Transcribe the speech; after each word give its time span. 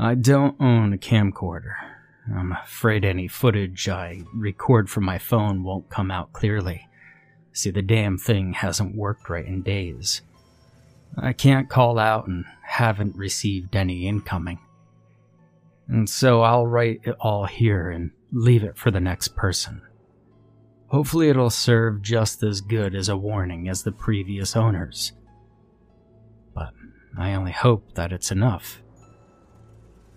I 0.00 0.14
don't 0.14 0.54
own 0.60 0.92
a 0.92 0.96
camcorder. 0.96 1.74
I'm 2.32 2.52
afraid 2.52 3.04
any 3.04 3.26
footage 3.26 3.88
I 3.88 4.22
record 4.32 4.88
from 4.88 5.04
my 5.04 5.18
phone 5.18 5.64
won't 5.64 5.90
come 5.90 6.12
out 6.12 6.32
clearly. 6.32 6.86
See, 7.52 7.70
the 7.70 7.82
damn 7.82 8.16
thing 8.16 8.52
hasn't 8.52 8.94
worked 8.94 9.28
right 9.28 9.44
in 9.44 9.62
days. 9.62 10.22
I 11.16 11.32
can't 11.32 11.68
call 11.68 11.98
out 11.98 12.28
and 12.28 12.44
haven't 12.62 13.16
received 13.16 13.74
any 13.74 14.06
incoming. 14.06 14.60
And 15.88 16.08
so 16.08 16.42
I'll 16.42 16.66
write 16.66 17.00
it 17.02 17.16
all 17.18 17.46
here 17.46 17.90
and 17.90 18.12
leave 18.30 18.62
it 18.62 18.78
for 18.78 18.92
the 18.92 19.00
next 19.00 19.34
person. 19.34 19.82
Hopefully, 20.88 21.28
it'll 21.28 21.50
serve 21.50 22.02
just 22.02 22.44
as 22.44 22.60
good 22.60 22.94
as 22.94 23.08
a 23.08 23.16
warning 23.16 23.68
as 23.68 23.82
the 23.82 23.92
previous 23.92 24.54
owners. 24.54 25.12
But 26.54 26.72
I 27.18 27.34
only 27.34 27.52
hope 27.52 27.94
that 27.94 28.12
it's 28.12 28.30
enough. 28.30 28.80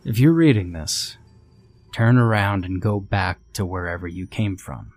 If 0.03 0.17
you're 0.17 0.33
reading 0.33 0.73
this, 0.73 1.17
turn 1.93 2.17
around 2.17 2.65
and 2.65 2.81
go 2.81 2.99
back 2.99 3.37
to 3.53 3.63
wherever 3.63 4.07
you 4.07 4.25
came 4.25 4.57
from. 4.57 4.93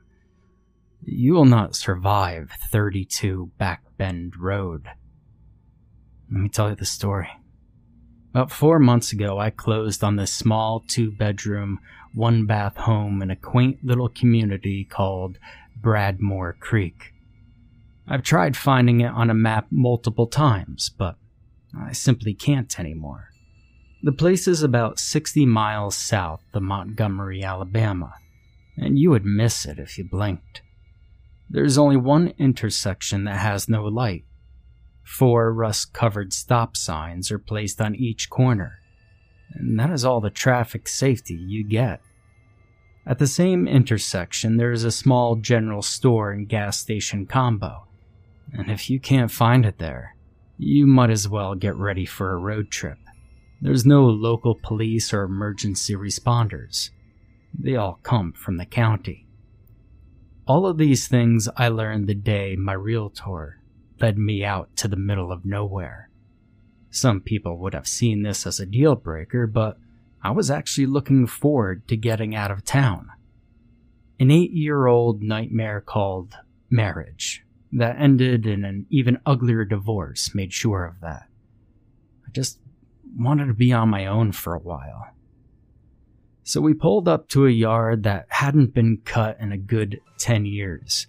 You 1.02 1.34
will 1.34 1.44
not 1.44 1.76
survive 1.76 2.52
32 2.70 3.50
Back 3.58 3.82
Bend 3.98 4.32
Road. 4.38 4.86
Let 6.32 6.40
me 6.40 6.48
tell 6.48 6.70
you 6.70 6.76
the 6.76 6.86
story. 6.86 7.28
About 8.30 8.50
four 8.50 8.78
months 8.78 9.12
ago, 9.12 9.38
I 9.38 9.50
closed 9.50 10.02
on 10.02 10.16
this 10.16 10.32
small 10.32 10.80
two 10.80 11.10
bedroom, 11.10 11.80
one 12.14 12.46
bath 12.46 12.78
home 12.78 13.20
in 13.20 13.30
a 13.30 13.36
quaint 13.36 13.84
little 13.84 14.08
community 14.08 14.84
called 14.84 15.36
Bradmore 15.78 16.58
Creek. 16.58 17.12
I've 18.08 18.22
tried 18.22 18.56
finding 18.56 19.02
it 19.02 19.12
on 19.12 19.28
a 19.28 19.34
map 19.34 19.66
multiple 19.70 20.28
times, 20.28 20.88
but 20.88 21.16
I 21.78 21.92
simply 21.92 22.32
can't 22.32 22.80
anymore. 22.80 23.33
The 24.04 24.12
place 24.12 24.46
is 24.46 24.62
about 24.62 24.98
60 24.98 25.46
miles 25.46 25.96
south 25.96 26.42
of 26.52 26.62
Montgomery, 26.62 27.42
Alabama, 27.42 28.12
and 28.76 28.98
you 28.98 29.08
would 29.08 29.24
miss 29.24 29.64
it 29.64 29.78
if 29.78 29.96
you 29.96 30.04
blinked. 30.04 30.60
There's 31.48 31.78
only 31.78 31.96
one 31.96 32.34
intersection 32.38 33.24
that 33.24 33.38
has 33.38 33.66
no 33.66 33.82
light. 33.84 34.26
Four 35.04 35.54
rust 35.54 35.94
covered 35.94 36.34
stop 36.34 36.76
signs 36.76 37.30
are 37.30 37.38
placed 37.38 37.80
on 37.80 37.94
each 37.94 38.28
corner, 38.28 38.80
and 39.54 39.78
that 39.78 39.88
is 39.88 40.04
all 40.04 40.20
the 40.20 40.28
traffic 40.28 40.86
safety 40.86 41.32
you 41.32 41.66
get. 41.66 42.02
At 43.06 43.18
the 43.18 43.26
same 43.26 43.66
intersection, 43.66 44.58
there 44.58 44.72
is 44.72 44.84
a 44.84 44.92
small 44.92 45.36
general 45.36 45.80
store 45.80 46.30
and 46.30 46.46
gas 46.46 46.78
station 46.78 47.24
combo, 47.24 47.86
and 48.52 48.70
if 48.70 48.90
you 48.90 49.00
can't 49.00 49.30
find 49.30 49.64
it 49.64 49.78
there, 49.78 50.14
you 50.58 50.86
might 50.86 51.08
as 51.08 51.26
well 51.26 51.54
get 51.54 51.74
ready 51.76 52.04
for 52.04 52.32
a 52.32 52.36
road 52.36 52.70
trip. 52.70 52.98
There's 53.64 53.86
no 53.86 54.04
local 54.04 54.56
police 54.56 55.14
or 55.14 55.22
emergency 55.22 55.94
responders. 55.94 56.90
They 57.58 57.76
all 57.76 57.98
come 58.02 58.34
from 58.34 58.58
the 58.58 58.66
county. 58.66 59.26
All 60.46 60.66
of 60.66 60.76
these 60.76 61.08
things 61.08 61.48
I 61.56 61.68
learned 61.68 62.06
the 62.06 62.14
day 62.14 62.56
my 62.56 62.74
realtor 62.74 63.62
led 63.98 64.18
me 64.18 64.44
out 64.44 64.76
to 64.76 64.86
the 64.86 64.98
middle 64.98 65.32
of 65.32 65.46
nowhere. 65.46 66.10
Some 66.90 67.22
people 67.22 67.56
would 67.56 67.72
have 67.72 67.88
seen 67.88 68.22
this 68.22 68.46
as 68.46 68.60
a 68.60 68.66
deal 68.66 68.96
breaker, 68.96 69.46
but 69.46 69.78
I 70.22 70.32
was 70.32 70.50
actually 70.50 70.84
looking 70.84 71.26
forward 71.26 71.88
to 71.88 71.96
getting 71.96 72.34
out 72.34 72.50
of 72.50 72.66
town. 72.66 73.08
An 74.20 74.30
eight 74.30 74.52
year 74.52 74.86
old 74.86 75.22
nightmare 75.22 75.80
called 75.80 76.34
marriage 76.68 77.46
that 77.72 77.98
ended 77.98 78.44
in 78.44 78.66
an 78.66 78.84
even 78.90 79.20
uglier 79.24 79.64
divorce 79.64 80.34
made 80.34 80.52
sure 80.52 80.84
of 80.84 81.00
that. 81.00 81.28
I 82.26 82.30
just 82.30 82.58
wanted 83.16 83.46
to 83.46 83.54
be 83.54 83.72
on 83.72 83.88
my 83.88 84.06
own 84.06 84.32
for 84.32 84.54
a 84.54 84.60
while. 84.60 85.08
So 86.42 86.60
we 86.60 86.74
pulled 86.74 87.08
up 87.08 87.28
to 87.30 87.46
a 87.46 87.50
yard 87.50 88.02
that 88.02 88.26
hadn't 88.28 88.74
been 88.74 88.98
cut 89.04 89.38
in 89.40 89.52
a 89.52 89.58
good 89.58 90.00
10 90.18 90.44
years. 90.44 91.06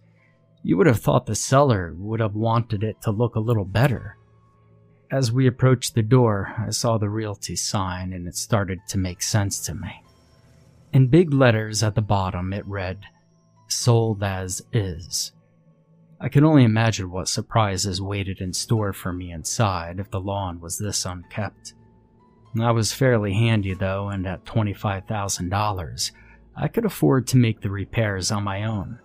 You 0.64 0.78
would 0.78 0.88
have 0.88 1.02
thought 1.02 1.26
the 1.26 1.36
seller 1.36 1.94
would 1.98 2.20
have 2.22 2.36
wanted 2.36 2.84
it 2.84 3.02
to 3.02 3.12
look 3.12 3.36
a 3.36 3.42
little 3.42 3.66
better. 3.66 4.18
As 5.12 5.32
we 5.32 5.46
approached 5.46 5.94
the 5.94 6.02
door, 6.02 6.56
I 6.58 6.72
saw 6.72 6.98
the 6.98 7.10
realty 7.10 7.56
sign 7.56 8.14
and 8.14 8.28
it 8.28 8.36
started 8.36 8.80
to 8.90 8.98
make 8.98 9.22
sense 9.22 9.60
to 9.66 9.76
me. 9.76 10.02
In 10.94 11.08
big 11.08 11.34
letters 11.34 11.84
at 11.84 11.96
the 11.96 12.02
bottom, 12.02 12.54
it 12.54 12.66
read, 12.66 13.02
Sold 13.68 14.24
as 14.24 14.62
is. 14.72 15.34
I 16.20 16.30
can 16.30 16.46
only 16.46 16.64
imagine 16.64 17.12
what 17.12 17.28
surprises 17.28 18.02
waited 18.02 18.40
in 18.40 18.54
store 18.54 18.94
for 18.94 19.12
me 19.12 19.32
inside 19.32 20.00
if 20.00 20.10
the 20.10 20.20
lawn 20.22 20.62
was 20.62 20.78
this 20.78 21.06
unkept. 21.06 21.74
I 22.62 22.72
was 22.72 22.94
fairly 22.94 23.34
handy 23.34 23.74
though, 23.74 24.10
and 24.10 24.26
at 24.26 24.46
$25,000, 24.46 26.12
I 26.56 26.68
could 26.68 26.86
afford 26.86 27.28
to 27.28 27.38
make 27.38 27.62
the 27.62 27.70
repairs 27.70 28.32
on 28.32 28.44
my 28.44 28.64
own. 28.64 29.00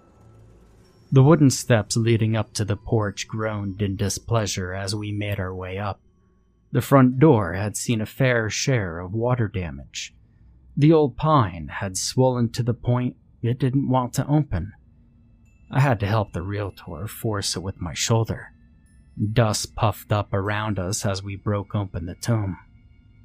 The 1.12 1.22
wooden 1.24 1.50
steps 1.50 1.96
leading 1.96 2.36
up 2.36 2.52
to 2.54 2.64
the 2.64 2.76
porch 2.76 3.26
groaned 3.26 3.82
in 3.82 3.96
displeasure 3.96 4.72
as 4.72 4.94
we 4.94 5.10
made 5.10 5.40
our 5.40 5.54
way 5.54 5.78
up. 5.78 6.00
The 6.70 6.80
front 6.80 7.18
door 7.18 7.54
had 7.54 7.76
seen 7.76 8.00
a 8.00 8.06
fair 8.06 8.48
share 8.48 9.00
of 9.00 9.12
water 9.12 9.48
damage. 9.48 10.14
The 10.76 10.92
old 10.92 11.16
pine 11.16 11.68
had 11.68 11.96
swollen 11.96 12.50
to 12.52 12.62
the 12.62 12.74
point 12.74 13.16
it 13.42 13.58
didn't 13.58 13.88
want 13.88 14.12
to 14.14 14.26
open. 14.28 14.72
I 15.72 15.80
had 15.80 15.98
to 16.00 16.06
help 16.06 16.32
the 16.32 16.42
realtor 16.42 17.08
force 17.08 17.56
it 17.56 17.62
with 17.62 17.80
my 17.80 17.94
shoulder. 17.94 18.52
Dust 19.32 19.74
puffed 19.74 20.12
up 20.12 20.32
around 20.32 20.78
us 20.78 21.04
as 21.04 21.22
we 21.22 21.34
broke 21.34 21.74
open 21.74 22.06
the 22.06 22.14
tomb. 22.14 22.56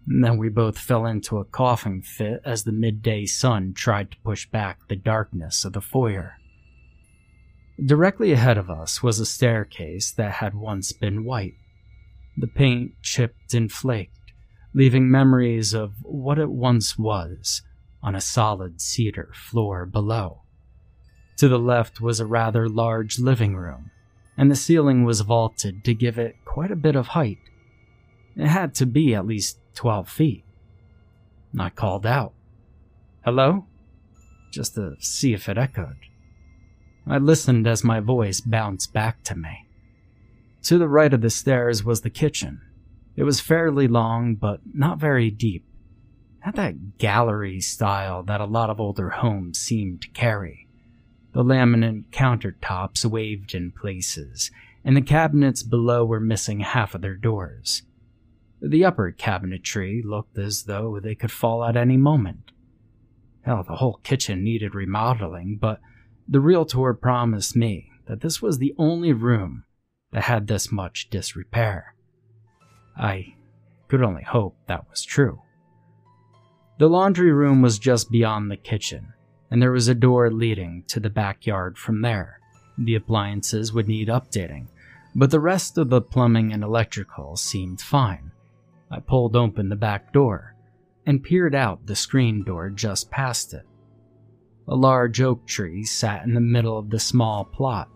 And 0.08 0.24
then 0.24 0.38
we 0.38 0.50
both 0.50 0.78
fell 0.78 1.06
into 1.06 1.40
a 1.40 1.46
coughing 1.46 2.02
fit 2.02 2.42
as 2.46 2.64
the 2.64 2.72
midday 2.72 3.26
sun 3.26 3.74
tried 3.74 4.12
to 4.12 4.18
push 4.24 4.48
back 4.48 4.88
the 4.88 4.96
darkness 4.96 5.66
of 5.66 5.74
the 5.74 5.82
foyer. 5.82 6.36
Directly 7.84 8.32
ahead 8.32 8.58
of 8.58 8.70
us 8.70 9.02
was 9.02 9.20
a 9.20 9.26
staircase 9.26 10.12
that 10.12 10.34
had 10.34 10.56
once 10.56 10.92
been 10.94 11.26
white. 11.26 11.56
The 12.38 12.48
paint 12.48 12.94
chipped 13.02 13.54
and 13.54 13.72
flaked, 13.72 14.32
leaving 14.74 15.10
memories 15.10 15.74
of 15.74 15.96
what 16.04 16.38
it 16.38 16.52
once 16.52 16.98
was 16.98 17.64
on 18.04 18.16
a 18.16 18.22
solid 18.22 18.80
cedar 18.80 19.32
floor 19.34 19.86
below. 19.86 20.44
To 21.38 21.50
the 21.50 21.60
left 21.60 22.00
was 22.00 22.20
a 22.20 22.26
rather 22.26 22.70
large 22.70 23.20
living 23.20 23.56
room, 23.56 23.92
and 24.38 24.50
the 24.50 24.56
ceiling 24.56 25.04
was 25.04 25.22
vaulted 25.22 25.84
to 25.84 25.94
give 25.94 26.18
it 26.18 26.36
quite 26.46 26.72
a 26.72 26.78
bit 26.78 26.96
of 26.96 27.08
height. 27.08 27.40
It 28.38 28.48
had 28.48 28.76
to 28.76 28.86
be 28.86 29.16
at 29.16 29.26
least 29.26 29.60
12 29.76 30.10
feet. 30.10 30.46
I 31.58 31.70
called 31.70 32.06
out, 32.06 32.34
Hello? 33.24 33.66
Just 34.52 34.76
to 34.76 34.96
see 35.00 35.34
if 35.34 35.50
it 35.50 35.58
echoed. 35.58 35.98
I 37.08 37.18
listened 37.18 37.68
as 37.68 37.84
my 37.84 38.00
voice 38.00 38.40
bounced 38.40 38.94
back 38.94 39.24
to 39.24 39.36
me. 39.36 39.66
To 40.64 40.78
the 40.78 40.88
right 40.88 41.14
of 41.14 41.22
the 41.22 41.30
stairs 41.30 41.84
was 41.84 42.02
the 42.02 42.10
kitchen. 42.10 42.62
It 43.16 43.24
was 43.24 43.40
fairly 43.40 43.88
long, 43.88 44.36
but 44.36 44.62
not 44.74 45.00
very 45.00 45.32
deep. 45.32 45.66
It 46.40 46.46
had 46.46 46.56
that 46.56 46.98
gallery 46.98 47.62
style 47.62 48.24
that 48.24 48.42
a 48.42 48.46
lot 48.46 48.70
of 48.70 48.80
older 48.80 49.10
homes 49.10 49.60
seemed 49.60 50.02
to 50.04 50.10
carry. 50.10 50.68
The 51.34 51.44
laminate 51.44 52.12
countertops 52.12 53.06
waved 53.06 53.56
in 53.56 53.72
places, 53.72 54.52
and 54.84 54.96
the 54.96 55.02
cabinets 55.02 55.64
below 55.64 56.06
were 56.06 56.20
missing 56.20 56.62
half 56.62 56.94
of 56.96 57.02
their 57.02 57.18
doors. 57.18 57.84
The 58.68 58.84
upper 58.84 59.12
cabinetry 59.12 60.02
looked 60.04 60.40
as 60.40 60.64
though 60.64 61.00
they 61.00 61.14
could 61.14 61.30
fall 61.30 61.64
at 61.64 61.78
any 61.78 61.98
moment. 61.98 62.52
Hell, 63.44 63.64
the 63.64 63.76
whole 63.76 64.00
kitchen 64.02 64.44
needed 64.44 64.74
remodeling, 64.74 65.60
but 65.62 65.80
the 66.28 66.40
realtor 66.40 66.96
promised 66.96 67.56
me 67.56 67.92
that 68.08 68.22
this 68.22 68.42
was 68.42 68.58
the 68.58 68.74
only 68.80 69.14
room 69.14 69.66
that 70.12 70.24
had 70.24 70.48
this 70.48 70.72
much 70.72 71.12
disrepair. 71.12 71.94
I 72.98 73.36
could 73.88 74.02
only 74.02 74.24
hope 74.24 74.58
that 74.66 74.90
was 74.90 75.04
true. 75.04 75.44
The 76.80 76.90
laundry 76.90 77.32
room 77.32 77.62
was 77.62 77.78
just 77.78 78.10
beyond 78.10 78.50
the 78.50 78.58
kitchen, 78.58 79.14
and 79.52 79.62
there 79.62 79.74
was 79.74 79.88
a 79.88 79.94
door 79.94 80.32
leading 80.32 80.86
to 80.88 81.00
the 81.00 81.12
backyard 81.12 81.78
from 81.78 82.02
there. 82.02 82.40
The 82.80 82.96
appliances 82.96 83.72
would 83.74 83.88
need 83.88 84.08
updating, 84.08 84.70
but 85.14 85.30
the 85.30 85.40
rest 85.40 85.78
of 85.78 85.92
the 85.92 86.02
plumbing 86.02 86.52
and 86.52 86.64
electrical 86.64 87.36
seemed 87.36 87.80
fine. 87.80 88.32
I 88.92 89.00
pulled 89.00 89.36
open 89.36 89.70
the 89.70 89.76
back 89.76 90.14
door 90.14 90.56
and 91.06 91.24
peered 91.24 91.56
out 91.56 91.86
the 91.86 91.96
screen 91.96 92.44
door 92.44 92.70
just 92.70 93.12
past 93.12 93.54
it. 93.54 93.66
A 94.68 94.76
large 94.76 95.22
oak 95.22 95.46
tree 95.46 95.84
sat 95.84 96.26
in 96.26 96.34
the 96.34 96.42
middle 96.42 96.78
of 96.78 96.90
the 96.90 97.00
small 97.00 97.46
plot, 97.46 97.90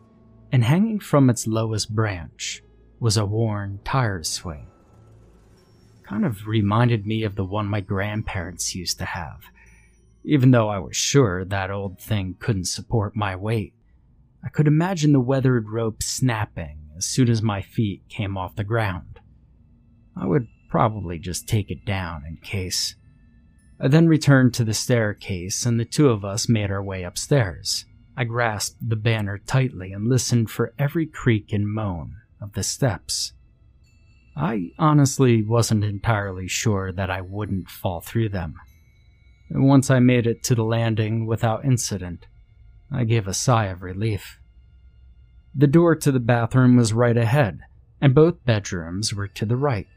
and 0.52 0.64
hanging 0.64 1.00
from 1.00 1.30
its 1.30 1.48
lowest 1.48 1.96
branch 1.96 2.62
was 3.00 3.18
a 3.18 3.26
worn 3.26 3.80
tire 3.84 4.24
swing. 4.24 4.68
Kind 6.04 6.26
of 6.26 6.48
reminded 6.48 7.06
me 7.06 7.24
of 7.24 7.36
the 7.36 7.46
one 7.46 7.66
my 7.68 7.82
grandparents 7.82 8.76
used 8.76 9.00
to 9.00 9.06
have, 9.06 9.42
even 10.24 10.52
though 10.52 10.70
I 10.70 10.80
was 10.80 10.96
sure 10.96 11.46
that 11.46 11.72
old 11.72 12.00
thing 12.00 12.36
couldn't 12.40 12.66
support 12.66 13.16
my 13.16 13.36
weight. 13.36 13.74
I 14.44 14.50
could 14.50 14.68
imagine 14.68 15.12
the 15.12 15.20
weathered 15.20 15.70
rope 15.70 16.04
snapping 16.04 16.90
as 16.98 17.06
soon 17.06 17.30
as 17.30 17.42
my 17.42 17.62
feet 17.62 18.04
came 18.10 18.38
off 18.38 18.56
the 18.56 18.64
ground. 18.64 19.20
I 20.16 20.26
would 20.26 20.48
probably 20.70 21.20
just 21.20 21.48
take 21.48 21.70
it 21.70 21.86
down 21.86 22.24
in 22.26 22.38
case. 22.38 22.96
I 23.82 23.88
then 23.88 24.08
returned 24.08 24.54
to 24.54 24.64
the 24.64 24.74
staircase 24.74 25.66
and 25.66 25.80
the 25.80 25.86
two 25.86 26.10
of 26.10 26.24
us 26.24 26.48
made 26.48 26.72
our 26.72 26.84
way 26.84 27.04
upstairs. 27.04 27.86
I 28.16 28.26
grasped 28.26 28.78
the 28.90 28.96
banner 28.96 29.38
tightly 29.38 29.94
and 29.94 30.08
listened 30.08 30.50
for 30.50 30.74
every 30.78 31.06
creak 31.06 31.54
and 31.54 31.68
moan 31.68 32.16
of 32.42 32.54
the 32.54 32.64
steps. 32.64 33.34
I 34.36 34.72
honestly 34.78 35.44
wasn't 35.44 35.84
entirely 35.84 36.48
sure 36.48 36.92
that 36.92 37.10
I 37.10 37.22
wouldn't 37.22 37.70
fall 37.70 38.02
through 38.02 38.30
them. 38.30 38.56
Once 39.52 39.90
I 39.90 40.00
made 40.00 40.28
it 40.28 40.44
to 40.44 40.56
the 40.56 40.64
landing 40.64 41.26
without 41.26 41.66
incident, 41.66 42.28
I 42.92 43.04
gave 43.04 43.28
a 43.28 43.34
sigh 43.34 43.66
of 43.66 43.82
relief. 43.82 44.40
The 45.56 45.68
door 45.68 45.96
to 45.96 46.12
the 46.12 46.20
bathroom 46.20 46.78
was 46.78 46.94
right 46.94 47.18
ahead, 47.18 47.60
and 48.00 48.14
both 48.14 48.46
bedrooms 48.46 49.14
were 49.14 49.28
to 49.28 49.46
the 49.46 49.58
right. 49.58 49.88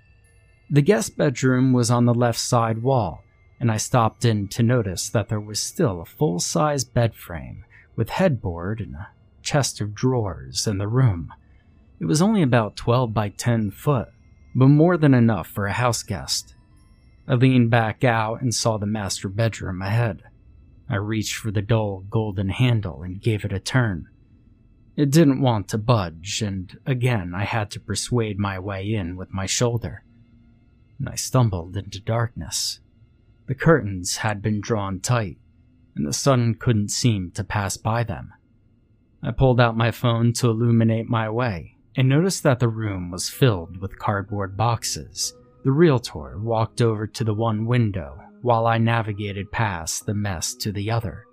The 0.73 0.81
guest 0.81 1.19
bedroom 1.19 1.75
was 1.75 1.91
on 1.91 2.07
the 2.07 2.15
left 2.15 2.39
side 2.39 2.83
wall, 2.83 3.23
and 3.61 3.71
I 3.71 3.77
stopped 3.77 4.25
in 4.25 4.49
to 4.49 4.63
notice 4.63 5.11
that 5.11 5.29
there 5.29 5.39
was 5.39 5.61
still 5.61 6.01
a 6.01 6.07
full 6.07 6.41
size 6.41 6.83
bed 6.83 7.15
frame 7.15 7.67
with 7.95 8.09
headboard 8.09 8.81
and 8.81 8.95
a 8.95 9.09
chest 9.43 9.83
of 9.83 9.95
drawers 9.95 10.67
in 10.67 10.79
the 10.79 10.89
room. 10.89 11.31
It 12.01 12.07
was 12.07 12.23
only 12.23 12.41
about 12.41 12.77
12 12.77 13.13
by 13.13 13.29
10 13.29 13.71
foot, 13.71 14.09
but 14.55 14.69
more 14.69 14.97
than 14.97 15.13
enough 15.13 15.47
for 15.47 15.67
a 15.67 15.75
house 15.75 16.03
guest. 16.03 16.55
I 17.29 17.35
leaned 17.35 17.69
back 17.69 18.03
out 18.03 18.41
and 18.41 18.55
saw 18.55 18.79
the 18.79 18.87
master 18.87 19.29
bedroom 19.29 19.83
ahead. 19.83 20.23
I 20.89 20.97
reached 20.97 21.37
for 21.37 21.51
the 21.51 21.61
dull 21.61 22.07
golden 22.09 22.49
handle 22.49 23.03
and 23.03 23.21
gave 23.21 23.45
it 23.45 23.53
a 23.53 23.61
turn. 23.61 24.07
It 24.97 25.11
didn't 25.11 25.43
want 25.43 25.69
to 25.69 25.77
budge, 25.77 26.41
and 26.41 26.79
again 26.87 27.35
I 27.37 27.45
had 27.45 27.71
to 27.73 27.81
persuade 27.81 28.39
my 28.39 28.59
way 28.59 28.91
in 28.91 29.17
with 29.17 29.35
my 29.35 29.45
shoulder. 29.45 30.05
And 31.03 31.09
I 31.09 31.17
stumbled 31.17 31.77
into 31.77 32.01
darkness. 32.01 32.79
The 33.49 33.57
curtains 33.57 34.19
had 34.19 34.41
been 34.41 34.61
drawn 34.61 35.01
tight, 35.01 35.37
and 35.97 36.07
the 36.07 36.13
sun 36.13 36.55
couldn't 36.55 36.93
seem 36.93 37.33
to 37.33 37.43
pass 37.43 37.77
by 37.77 38.05
them. 38.05 38.33
I 39.21 39.33
pulled 39.33 39.61
out 39.61 39.77
my 39.77 39.91
phone 39.91 40.33
to 40.35 40.51
illuminate 40.51 41.09
my 41.09 41.29
way 41.29 41.77
and 41.97 42.09
noticed 42.09 42.45
that 42.45 42.61
the 42.61 42.69
room 42.69 43.11
was 43.11 43.29
filled 43.29 43.79
with 43.79 43.99
cardboard 43.99 44.57
boxes. 44.57 45.35
The 45.65 45.73
realtor 45.73 46.39
walked 46.39 46.81
over 46.81 47.09
to 47.09 47.25
the 47.25 47.35
one 47.35 47.67
window 47.67 48.21
while 48.43 48.69
I 48.69 48.79
navigated 48.79 49.51
past 49.51 50.07
the 50.07 50.15
mess 50.15 50.55
to 50.55 50.71
the 50.71 50.93
other. 50.93 51.25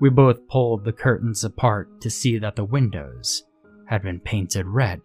We 0.00 0.08
both 0.08 0.48
pulled 0.48 0.86
the 0.86 0.92
curtains 0.94 1.44
apart 1.44 2.00
to 2.00 2.08
see 2.08 2.38
that 2.38 2.56
the 2.56 2.64
windows 2.64 3.44
had 3.88 4.02
been 4.02 4.20
painted 4.20 4.64
red. 4.64 5.02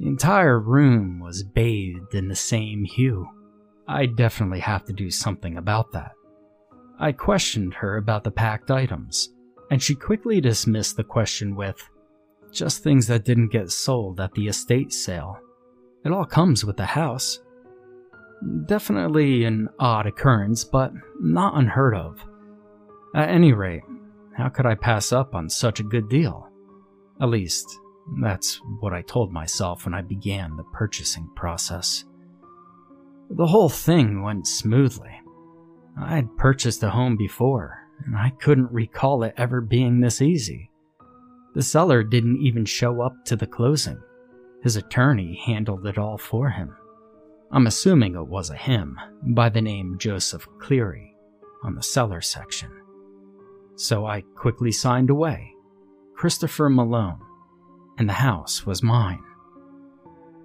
The 0.00 0.06
entire 0.06 0.58
room 0.58 1.20
was 1.20 1.42
bathed 1.42 2.14
in 2.14 2.28
the 2.28 2.36
same 2.36 2.84
hue. 2.84 3.28
I 3.86 4.06
definitely 4.06 4.60
have 4.60 4.84
to 4.86 4.92
do 4.92 5.10
something 5.10 5.56
about 5.56 5.92
that. 5.92 6.12
I 6.98 7.12
questioned 7.12 7.74
her 7.74 7.96
about 7.96 8.24
the 8.24 8.30
packed 8.30 8.70
items, 8.70 9.30
and 9.70 9.82
she 9.82 9.94
quickly 9.94 10.40
dismissed 10.40 10.96
the 10.96 11.04
question 11.04 11.56
with, 11.56 11.88
just 12.52 12.82
things 12.82 13.06
that 13.06 13.24
didn't 13.24 13.52
get 13.52 13.70
sold 13.70 14.20
at 14.20 14.32
the 14.32 14.46
estate 14.46 14.92
sale. 14.92 15.38
It 16.04 16.12
all 16.12 16.24
comes 16.24 16.64
with 16.64 16.76
the 16.76 16.86
house. 16.86 17.40
Definitely 18.66 19.44
an 19.44 19.68
odd 19.78 20.06
occurrence, 20.06 20.64
but 20.64 20.92
not 21.20 21.56
unheard 21.56 21.94
of. 21.94 22.24
At 23.14 23.28
any 23.28 23.52
rate, 23.52 23.82
how 24.36 24.48
could 24.48 24.66
I 24.66 24.74
pass 24.74 25.12
up 25.12 25.34
on 25.34 25.48
such 25.48 25.80
a 25.80 25.84
good 25.84 26.08
deal? 26.08 26.48
At 27.20 27.28
least, 27.28 27.78
that's 28.20 28.60
what 28.80 28.92
I 28.92 29.02
told 29.02 29.32
myself 29.32 29.84
when 29.84 29.94
I 29.94 30.02
began 30.02 30.56
the 30.56 30.64
purchasing 30.64 31.30
process. 31.34 32.04
The 33.30 33.46
whole 33.46 33.68
thing 33.68 34.22
went 34.22 34.46
smoothly. 34.46 35.20
I 35.98 36.16
had 36.16 36.36
purchased 36.36 36.82
a 36.82 36.90
home 36.90 37.16
before, 37.16 37.78
and 38.04 38.16
I 38.16 38.30
couldn't 38.30 38.72
recall 38.72 39.22
it 39.22 39.34
ever 39.36 39.60
being 39.60 40.00
this 40.00 40.20
easy. 40.20 40.70
The 41.54 41.62
seller 41.62 42.02
didn't 42.02 42.38
even 42.38 42.64
show 42.64 43.02
up 43.02 43.24
to 43.26 43.36
the 43.36 43.46
closing. 43.46 44.00
His 44.62 44.76
attorney 44.76 45.40
handled 45.44 45.86
it 45.86 45.98
all 45.98 46.18
for 46.18 46.50
him. 46.50 46.74
I'm 47.50 47.66
assuming 47.66 48.14
it 48.14 48.26
was 48.26 48.50
a 48.50 48.56
him 48.56 48.98
by 49.22 49.50
the 49.50 49.60
name 49.60 49.98
Joseph 49.98 50.46
Cleary 50.58 51.14
on 51.62 51.74
the 51.74 51.82
seller 51.82 52.20
section. 52.20 52.70
So 53.76 54.06
I 54.06 54.22
quickly 54.34 54.72
signed 54.72 55.10
away 55.10 55.52
Christopher 56.14 56.70
Malone, 56.70 57.20
and 57.98 58.08
the 58.08 58.14
house 58.14 58.66
was 58.66 58.82
mine. 58.82 59.22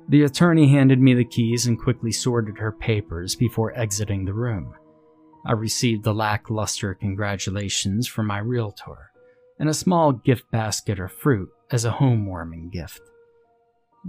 The 0.10 0.24
attorney 0.24 0.70
handed 0.70 1.00
me 1.00 1.14
the 1.14 1.26
keys 1.26 1.68
and 1.68 1.82
quickly 1.82 2.12
sorted 2.12 2.58
her 2.58 2.72
papers 2.72 3.36
before 3.36 3.78
exiting 3.78 4.26
the 4.26 4.34
room. 4.34 4.74
I 5.46 5.54
received 5.54 6.04
the 6.04 6.14
lackluster 6.14 6.94
congratulations 6.94 8.08
from 8.08 8.28
my 8.28 8.40
realtor 8.40 9.12
and 9.60 9.70
a 9.70 9.74
small 9.74 10.12
gift 10.12 10.50
basket 10.52 11.00
of 11.00 11.12
fruit 11.12 11.50
as 11.72 11.84
a 11.84 11.92
home-warming 11.92 12.70
gift. 12.70 13.02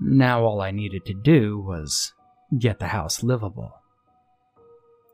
Now 0.01 0.45
all 0.45 0.61
I 0.61 0.71
needed 0.71 1.05
to 1.07 1.15
do 1.15 1.59
was 1.59 2.13
get 2.57 2.79
the 2.79 2.89
house 2.89 3.23
livable. 3.23 3.73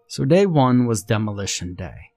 So 0.07 0.25
day 0.25 0.47
one 0.47 0.87
was 0.87 1.03
demolition 1.03 1.75
day. 1.75 2.11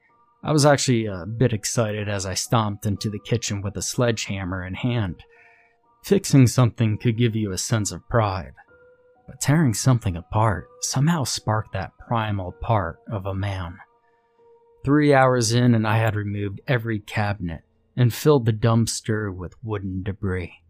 I 0.43 0.51
was 0.51 0.65
actually 0.65 1.05
a 1.05 1.25
bit 1.25 1.53
excited 1.53 2.07
as 2.07 2.25
I 2.25 2.33
stomped 2.33 2.85
into 2.85 3.09
the 3.09 3.19
kitchen 3.19 3.61
with 3.61 3.75
a 3.77 3.81
sledgehammer 3.81 4.65
in 4.65 4.73
hand. 4.73 5.23
Fixing 6.03 6.47
something 6.47 6.97
could 6.97 7.17
give 7.17 7.35
you 7.35 7.51
a 7.51 7.57
sense 7.57 7.91
of 7.91 8.07
pride, 8.07 8.53
but 9.27 9.41
tearing 9.41 9.73
something 9.73 10.15
apart 10.15 10.69
somehow 10.81 11.23
sparked 11.23 11.73
that 11.73 11.97
primal 12.07 12.53
part 12.53 12.99
of 13.11 13.25
a 13.25 13.35
man. 13.35 13.77
Three 14.85 15.13
hours 15.13 15.51
in, 15.51 15.75
and 15.75 15.85
I 15.85 15.97
had 15.97 16.15
removed 16.15 16.61
every 16.67 16.99
cabinet 16.99 17.63
and 17.97 18.13
filled 18.13 18.45
the 18.45 18.53
dumpster 18.53 19.35
with 19.35 19.61
wooden 19.61 20.03
debris. 20.03 20.61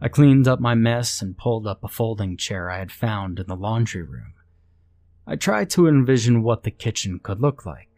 I 0.00 0.08
cleaned 0.08 0.46
up 0.46 0.60
my 0.60 0.74
mess 0.74 1.22
and 1.22 1.38
pulled 1.38 1.66
up 1.66 1.82
a 1.82 1.88
folding 1.88 2.36
chair 2.36 2.70
I 2.70 2.78
had 2.78 2.92
found 2.92 3.38
in 3.38 3.46
the 3.46 3.56
laundry 3.56 4.02
room. 4.02 4.34
I 5.26 5.36
tried 5.36 5.70
to 5.70 5.88
envision 5.88 6.42
what 6.42 6.62
the 6.62 6.70
kitchen 6.70 7.20
could 7.22 7.40
look 7.40 7.64
like. 7.64 7.88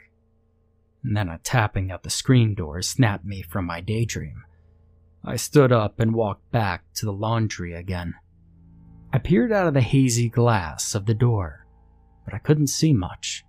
And 1.03 1.17
then 1.17 1.29
a 1.29 1.39
tapping 1.39 1.91
at 1.91 2.03
the 2.03 2.11
screen 2.11 2.55
door 2.55 2.81
snapped 2.83 3.25
me 3.25 3.43
from 3.43 3.67
my 3.67 3.81
daydream. 3.81 4.45
I 5.25 5.37
stood 5.37 5.71
up 5.71 6.01
and 6.01 6.15
walked 6.15 6.51
back 6.51 6.85
to 6.95 7.07
the 7.07 7.13
laundry 7.13 7.75
again. 7.75 8.15
I 9.13 9.19
peered 9.19 9.53
out 9.53 9.67
of 9.67 9.75
the 9.75 9.81
hazy 9.81 10.29
glass 10.29 10.95
of 10.95 11.07
the 11.07 11.15
door, 11.15 11.67
but 12.25 12.33
I 12.33 12.39
couldn't 12.39 12.69
see 12.69 12.93
much. 12.93 13.45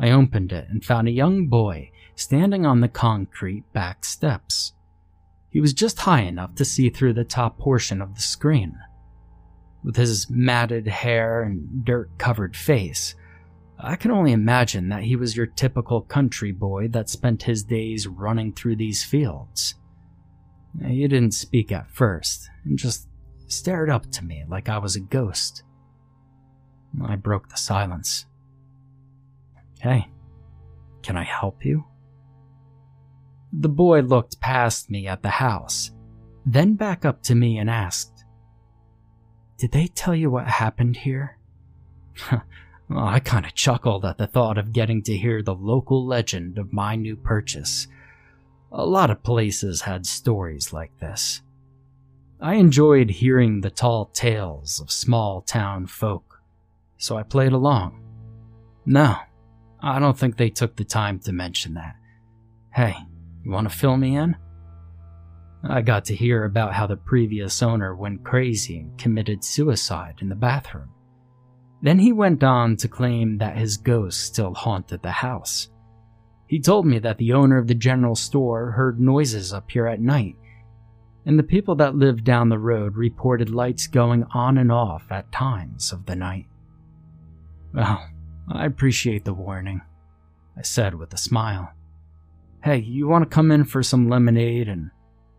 I 0.00 0.10
opened 0.10 0.52
it 0.52 0.68
and 0.68 0.84
found 0.84 1.08
a 1.08 1.12
young 1.12 1.46
boy 1.46 1.90
standing 2.16 2.66
on 2.66 2.80
the 2.80 2.88
concrete 2.88 3.64
back 3.72 4.04
steps. 4.04 4.72
He 5.50 5.60
was 5.60 5.72
just 5.72 6.00
high 6.00 6.22
enough 6.22 6.54
to 6.56 6.64
see 6.64 6.90
through 6.90 7.12
the 7.12 7.24
top 7.24 7.58
portion 7.58 8.02
of 8.02 8.14
the 8.14 8.20
screen. 8.20 8.78
With 9.84 9.96
his 9.96 10.28
matted 10.28 10.88
hair 10.88 11.42
and 11.42 11.84
dirt 11.84 12.18
covered 12.18 12.56
face, 12.56 13.14
I 13.78 13.96
can 13.96 14.10
only 14.10 14.32
imagine 14.32 14.88
that 14.88 15.04
he 15.04 15.14
was 15.14 15.36
your 15.36 15.46
typical 15.46 16.00
country 16.00 16.50
boy 16.50 16.88
that 16.88 17.08
spent 17.08 17.44
his 17.44 17.62
days 17.62 18.06
running 18.06 18.52
through 18.52 18.76
these 18.76 19.04
fields. 19.04 19.74
He 20.84 21.06
didn't 21.08 21.32
speak 21.32 21.72
at 21.72 21.90
first, 21.90 22.48
and 22.64 22.78
just 22.78 23.08
stared 23.46 23.90
up 23.90 24.10
to 24.12 24.24
me 24.24 24.44
like 24.48 24.68
I 24.68 24.78
was 24.78 24.96
a 24.96 25.00
ghost. 25.00 25.62
I 27.04 27.16
broke 27.16 27.48
the 27.48 27.56
silence. 27.56 28.26
Hey, 29.80 30.08
can 31.02 31.16
I 31.16 31.24
help 31.24 31.64
you? 31.64 31.84
The 33.52 33.68
boy 33.68 34.00
looked 34.00 34.40
past 34.40 34.90
me 34.90 35.06
at 35.06 35.22
the 35.22 35.30
house, 35.30 35.90
then 36.44 36.74
back 36.74 37.04
up 37.04 37.22
to 37.24 37.34
me 37.34 37.58
and 37.58 37.70
asked, 37.70 38.24
Did 39.58 39.72
they 39.72 39.86
tell 39.86 40.14
you 40.14 40.30
what 40.30 40.46
happened 40.46 40.96
here? 40.98 41.38
well, 42.30 42.42
I 43.06 43.20
kind 43.20 43.46
of 43.46 43.54
chuckled 43.54 44.04
at 44.04 44.18
the 44.18 44.26
thought 44.26 44.58
of 44.58 44.72
getting 44.72 45.02
to 45.04 45.16
hear 45.16 45.42
the 45.42 45.54
local 45.54 46.06
legend 46.06 46.58
of 46.58 46.72
my 46.72 46.96
new 46.96 47.16
purchase. 47.16 47.86
A 48.78 48.84
lot 48.84 49.10
of 49.10 49.22
places 49.22 49.80
had 49.80 50.04
stories 50.04 50.70
like 50.70 50.98
this. 50.98 51.40
I 52.42 52.56
enjoyed 52.56 53.08
hearing 53.08 53.62
the 53.62 53.70
tall 53.70 54.10
tales 54.12 54.80
of 54.80 54.90
small 54.90 55.40
town 55.40 55.86
folk, 55.86 56.42
so 56.98 57.16
I 57.16 57.22
played 57.22 57.52
along. 57.52 58.04
No, 58.84 59.16
I 59.80 59.98
don't 59.98 60.18
think 60.18 60.36
they 60.36 60.50
took 60.50 60.76
the 60.76 60.84
time 60.84 61.18
to 61.20 61.32
mention 61.32 61.72
that. 61.72 61.96
Hey, 62.70 62.94
you 63.42 63.50
want 63.50 63.66
to 63.66 63.74
fill 63.74 63.96
me 63.96 64.14
in? 64.14 64.36
I 65.64 65.80
got 65.80 66.04
to 66.06 66.14
hear 66.14 66.44
about 66.44 66.74
how 66.74 66.86
the 66.86 66.98
previous 66.98 67.62
owner 67.62 67.96
went 67.96 68.24
crazy 68.24 68.80
and 68.80 68.98
committed 68.98 69.42
suicide 69.42 70.16
in 70.20 70.28
the 70.28 70.34
bathroom. 70.34 70.90
Then 71.80 71.98
he 71.98 72.12
went 72.12 72.44
on 72.44 72.76
to 72.76 72.88
claim 72.88 73.38
that 73.38 73.56
his 73.56 73.78
ghost 73.78 74.20
still 74.20 74.52
haunted 74.52 75.00
the 75.00 75.12
house. 75.12 75.70
He 76.46 76.60
told 76.60 76.86
me 76.86 76.98
that 77.00 77.18
the 77.18 77.32
owner 77.32 77.58
of 77.58 77.66
the 77.66 77.74
general 77.74 78.14
store 78.14 78.70
heard 78.72 79.00
noises 79.00 79.52
up 79.52 79.70
here 79.70 79.86
at 79.86 80.00
night, 80.00 80.36
and 81.24 81.38
the 81.38 81.42
people 81.42 81.74
that 81.76 81.96
lived 81.96 82.22
down 82.22 82.48
the 82.48 82.58
road 82.58 82.96
reported 82.96 83.50
lights 83.50 83.88
going 83.88 84.24
on 84.32 84.58
and 84.58 84.70
off 84.70 85.10
at 85.10 85.32
times 85.32 85.92
of 85.92 86.06
the 86.06 86.14
night. 86.14 86.46
Well, 87.74 88.08
I 88.48 88.64
appreciate 88.64 89.24
the 89.24 89.34
warning, 89.34 89.80
I 90.56 90.62
said 90.62 90.94
with 90.94 91.12
a 91.12 91.18
smile. 91.18 91.72
Hey, 92.62 92.78
you 92.78 93.08
want 93.08 93.28
to 93.28 93.34
come 93.34 93.50
in 93.50 93.64
for 93.64 93.82
some 93.82 94.08
lemonade 94.08 94.68
and 94.68 94.90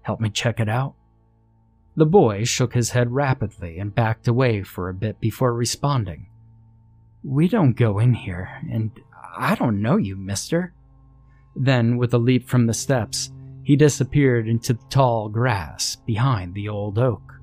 help 0.02 0.20
me 0.20 0.30
check 0.30 0.60
it 0.60 0.68
out? 0.68 0.96
The 1.96 2.06
boy 2.06 2.44
shook 2.44 2.74
his 2.74 2.92
head 2.92 3.12
rapidly 3.12 3.80
and 3.80 3.96
backed 3.96 4.28
away 4.28 4.62
for 4.62 4.90
a 4.90 4.94
bit 4.94 5.20
before 5.20 5.54
responding. 5.54 6.28
We 7.24 7.48
don't 7.48 7.74
go 7.74 7.98
in 7.98 8.14
here, 8.14 8.62
and 8.72 8.92
I 9.36 9.56
don't 9.56 9.82
know 9.82 9.98
you, 9.98 10.16
mister. 10.16 10.74
Then, 11.60 11.98
with 11.98 12.14
a 12.14 12.20
leap 12.20 12.48
from 12.48 12.68
the 12.68 12.74
steps, 12.74 13.32
he 13.64 13.76
disappeared 13.76 14.48
into 14.48 14.74
the 14.74 14.84
tall 14.90 15.28
grass 15.28 15.96
behind 15.96 16.54
the 16.54 16.70
old 16.70 17.00
oak. 17.00 17.34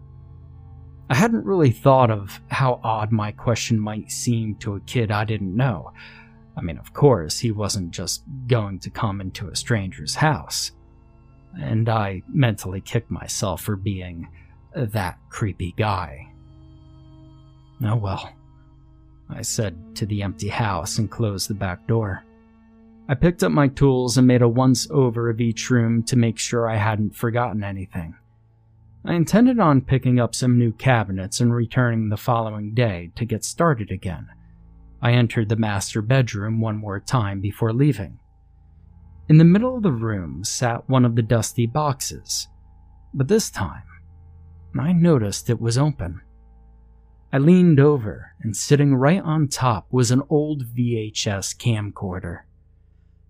I 1.11 1.17
hadn't 1.17 1.45
really 1.45 1.71
thought 1.71 2.11
of 2.11 2.41
how 2.49 2.81
odd 2.83 3.13
my 3.13 3.33
question 3.33 3.79
might 3.79 4.11
seem 4.11 4.55
to 4.57 4.77
a 4.77 4.81
kid 4.81 5.11
I 5.11 5.25
didn't 5.25 5.55
know. 5.55 5.93
I 6.57 6.63
mean, 6.63 6.79
of 6.79 6.95
course, 6.95 7.39
he 7.39 7.51
wasn't 7.51 7.91
just 7.91 8.23
going 8.47 8.79
to 8.81 8.91
come 8.91 9.21
into 9.21 9.49
a 9.49 9.57
stranger's 9.57 10.15
house. 10.15 10.73
And 11.61 11.89
I 11.89 12.23
mentally 12.29 12.81
kicked 12.81 13.11
myself 13.11 13.63
for 13.63 13.77
being 13.77 14.29
that 14.75 15.19
creepy 15.29 15.75
guy. 15.77 16.33
Oh 17.85 17.97
well, 17.97 18.33
I 19.29 19.43
said 19.43 19.97
to 19.97 20.07
the 20.07 20.23
empty 20.23 20.49
house 20.49 20.99
and 20.99 21.11
closed 21.11 21.51
the 21.51 21.55
back 21.55 21.87
door. 21.87 22.25
I 23.07 23.15
picked 23.15 23.43
up 23.43 23.53
my 23.53 23.69
tools 23.69 24.17
and 24.17 24.27
made 24.27 24.41
a 24.41 24.49
once 24.49 24.89
over 24.91 25.29
of 25.29 25.41
each 25.41 25.69
room 25.69 26.03
to 26.05 26.17
make 26.17 26.39
sure 26.39 26.69
I 26.69 26.77
hadn't 26.77 27.15
forgotten 27.15 27.63
anything. 27.63 28.15
I 29.05 29.13
intended 29.13 29.61
on 29.61 29.83
picking 29.83 30.19
up 30.19 30.35
some 30.35 30.59
new 30.59 30.73
cabinets 30.73 31.39
and 31.39 31.55
returning 31.55 32.09
the 32.09 32.17
following 32.17 32.73
day 32.73 33.11
to 33.17 33.27
get 33.27 33.45
started 33.45 33.91
again. 33.91 34.29
I 35.03 35.13
entered 35.13 35.51
the 35.51 35.57
master 35.57 36.01
bedroom 36.01 36.63
one 36.63 36.79
more 36.79 36.99
time 36.99 37.43
before 37.43 37.75
leaving. 37.75 38.19
In 39.29 39.37
the 39.37 39.45
middle 39.45 39.77
of 39.77 39.83
the 39.83 39.93
room 39.93 40.43
sat 40.43 40.89
one 40.89 41.05
of 41.05 41.15
the 41.15 41.23
dusty 41.23 41.67
boxes, 41.67 42.49
but 43.13 43.29
this 43.29 43.51
time 43.51 43.83
I 44.81 44.95
noticed 44.95 45.51
it 45.51 45.61
was 45.61 45.77
open. 45.77 46.23
I 47.31 47.39
leaned 47.39 47.81
over, 47.81 48.33
and 48.41 48.57
sitting 48.57 48.95
right 48.95 49.21
on 49.21 49.49
top 49.49 49.87
was 49.91 50.11
an 50.11 50.23
old 50.31 50.65
VHS 50.75 51.57
camcorder. 51.59 52.41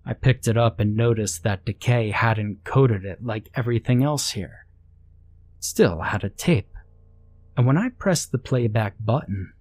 I 0.06 0.12
picked 0.12 0.46
it 0.48 0.58
up 0.58 0.80
and 0.80 0.94
noticed 0.94 1.42
that 1.42 1.64
decay 1.64 2.10
hadn't 2.10 2.64
coated 2.64 3.04
it 3.04 3.24
like 3.24 3.48
everything 3.54 4.02
else 4.02 4.32
here. 4.32 4.66
It 5.58 5.64
still 5.64 6.02
had 6.02 6.24
a 6.24 6.28
tape, 6.28 6.74
and 7.56 7.66
when 7.66 7.78
I 7.78 7.88
pressed 7.88 8.30
the 8.30 8.38
playback 8.38 8.96
button, 9.00 9.54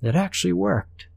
it 0.00 0.14
actually 0.14 0.52
worked. 0.52 1.08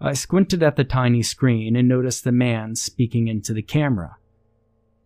I 0.00 0.12
squinted 0.12 0.62
at 0.62 0.76
the 0.76 0.84
tiny 0.84 1.22
screen 1.22 1.74
and 1.74 1.88
noticed 1.88 2.22
the 2.22 2.32
man 2.32 2.76
speaking 2.76 3.26
into 3.26 3.52
the 3.52 3.62
camera. 3.62 4.16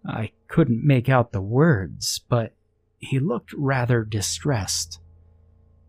I 0.06 0.32
couldn't 0.48 0.86
make 0.86 1.08
out 1.08 1.32
the 1.32 1.40
words, 1.40 2.20
but 2.28 2.54
he 2.98 3.18
looked 3.18 3.54
rather 3.54 4.04
distressed. 4.04 5.00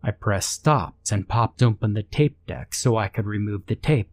I 0.02 0.12
pressed 0.12 0.52
stop 0.52 0.96
and 1.12 1.28
popped 1.28 1.62
open 1.62 1.94
the 1.94 2.04
tape 2.04 2.38
deck 2.48 2.74
so 2.74 2.96
I 2.96 3.10
could 3.10 3.26
remove 3.26 3.66
the 3.66 3.76
tape. 3.76 4.10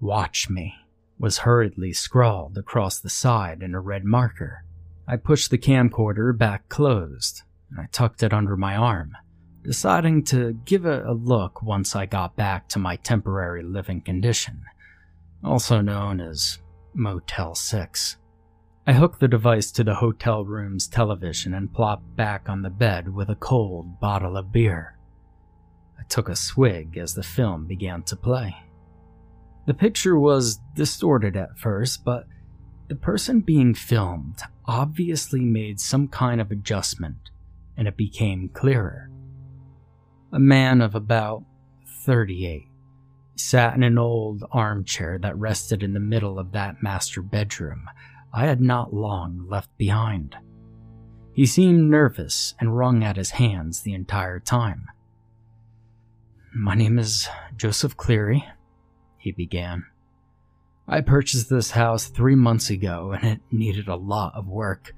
Watch 0.00 0.48
me 0.48 0.74
was 1.20 1.38
hurriedly 1.38 1.92
scrawled 1.92 2.56
across 2.56 2.98
the 2.98 3.10
side 3.10 3.62
in 3.62 3.74
a 3.74 3.80
red 3.80 4.04
marker. 4.04 4.64
I 5.06 5.16
pushed 5.16 5.50
the 5.50 5.58
camcorder 5.58 6.36
back 6.36 6.70
closed, 6.70 7.42
and 7.70 7.78
I 7.78 7.88
tucked 7.92 8.22
it 8.22 8.32
under 8.32 8.56
my 8.56 8.74
arm, 8.74 9.12
deciding 9.62 10.24
to 10.24 10.54
give 10.64 10.86
it 10.86 11.04
a 11.04 11.12
look 11.12 11.62
once 11.62 11.94
I 11.94 12.06
got 12.06 12.36
back 12.36 12.68
to 12.70 12.78
my 12.78 12.96
temporary 12.96 13.62
living 13.62 14.00
condition, 14.00 14.62
also 15.44 15.82
known 15.82 16.22
as 16.22 16.58
Motel 16.94 17.54
6. 17.54 18.16
I 18.86 18.94
hooked 18.94 19.20
the 19.20 19.28
device 19.28 19.70
to 19.72 19.84
the 19.84 19.96
hotel 19.96 20.46
room's 20.46 20.88
television 20.88 21.52
and 21.52 21.72
plopped 21.72 22.16
back 22.16 22.48
on 22.48 22.62
the 22.62 22.70
bed 22.70 23.12
with 23.12 23.28
a 23.28 23.36
cold 23.36 24.00
bottle 24.00 24.38
of 24.38 24.52
beer. 24.52 24.96
I 25.98 26.02
took 26.04 26.30
a 26.30 26.34
swig 26.34 26.96
as 26.96 27.14
the 27.14 27.22
film 27.22 27.66
began 27.66 28.04
to 28.04 28.16
play. 28.16 28.56
The 29.70 29.74
picture 29.74 30.18
was 30.18 30.58
distorted 30.74 31.36
at 31.36 31.56
first, 31.56 32.04
but 32.04 32.26
the 32.88 32.96
person 32.96 33.38
being 33.38 33.72
filmed 33.72 34.40
obviously 34.66 35.42
made 35.42 35.78
some 35.78 36.08
kind 36.08 36.40
of 36.40 36.50
adjustment 36.50 37.30
and 37.76 37.86
it 37.86 37.96
became 37.96 38.48
clearer. 38.48 39.08
A 40.32 40.40
man 40.40 40.80
of 40.80 40.96
about 40.96 41.44
38 42.04 42.64
sat 43.36 43.76
in 43.76 43.84
an 43.84 43.96
old 43.96 44.42
armchair 44.50 45.20
that 45.22 45.38
rested 45.38 45.84
in 45.84 45.94
the 45.94 46.00
middle 46.00 46.40
of 46.40 46.50
that 46.50 46.82
master 46.82 47.22
bedroom 47.22 47.88
I 48.32 48.46
had 48.46 48.60
not 48.60 48.92
long 48.92 49.46
left 49.48 49.70
behind. 49.78 50.34
He 51.32 51.46
seemed 51.46 51.88
nervous 51.88 52.54
and 52.58 52.76
wrung 52.76 53.04
at 53.04 53.16
his 53.16 53.30
hands 53.30 53.82
the 53.82 53.94
entire 53.94 54.40
time. 54.40 54.88
My 56.52 56.74
name 56.74 56.98
is 56.98 57.28
Joseph 57.56 57.96
Cleary, 57.96 58.44
he 59.20 59.30
began. 59.30 59.86
I 60.88 61.02
purchased 61.02 61.48
this 61.48 61.70
house 61.70 62.06
three 62.06 62.34
months 62.34 62.68
ago 62.70 63.12
and 63.12 63.24
it 63.24 63.40
needed 63.52 63.86
a 63.86 63.94
lot 63.94 64.34
of 64.34 64.48
work. 64.48 64.94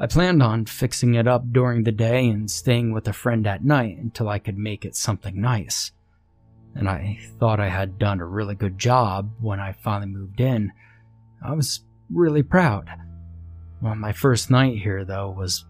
I 0.00 0.06
planned 0.06 0.42
on 0.42 0.64
fixing 0.64 1.14
it 1.14 1.26
up 1.26 1.52
during 1.52 1.82
the 1.82 1.92
day 1.92 2.28
and 2.28 2.50
staying 2.50 2.92
with 2.92 3.08
a 3.08 3.12
friend 3.12 3.46
at 3.46 3.64
night 3.64 3.98
until 3.98 4.28
I 4.28 4.38
could 4.38 4.56
make 4.56 4.84
it 4.84 4.96
something 4.96 5.40
nice. 5.40 5.90
And 6.74 6.88
I 6.88 7.18
thought 7.38 7.58
I 7.58 7.68
had 7.68 7.98
done 7.98 8.20
a 8.20 8.26
really 8.26 8.54
good 8.54 8.78
job 8.78 9.32
when 9.40 9.58
I 9.58 9.72
finally 9.72 10.06
moved 10.06 10.40
in. 10.40 10.72
I 11.44 11.52
was 11.52 11.80
really 12.08 12.44
proud. 12.44 12.88
Well, 13.82 13.96
my 13.96 14.12
first 14.12 14.50
night 14.50 14.78
here, 14.78 15.04
though, 15.04 15.30
was. 15.30 15.64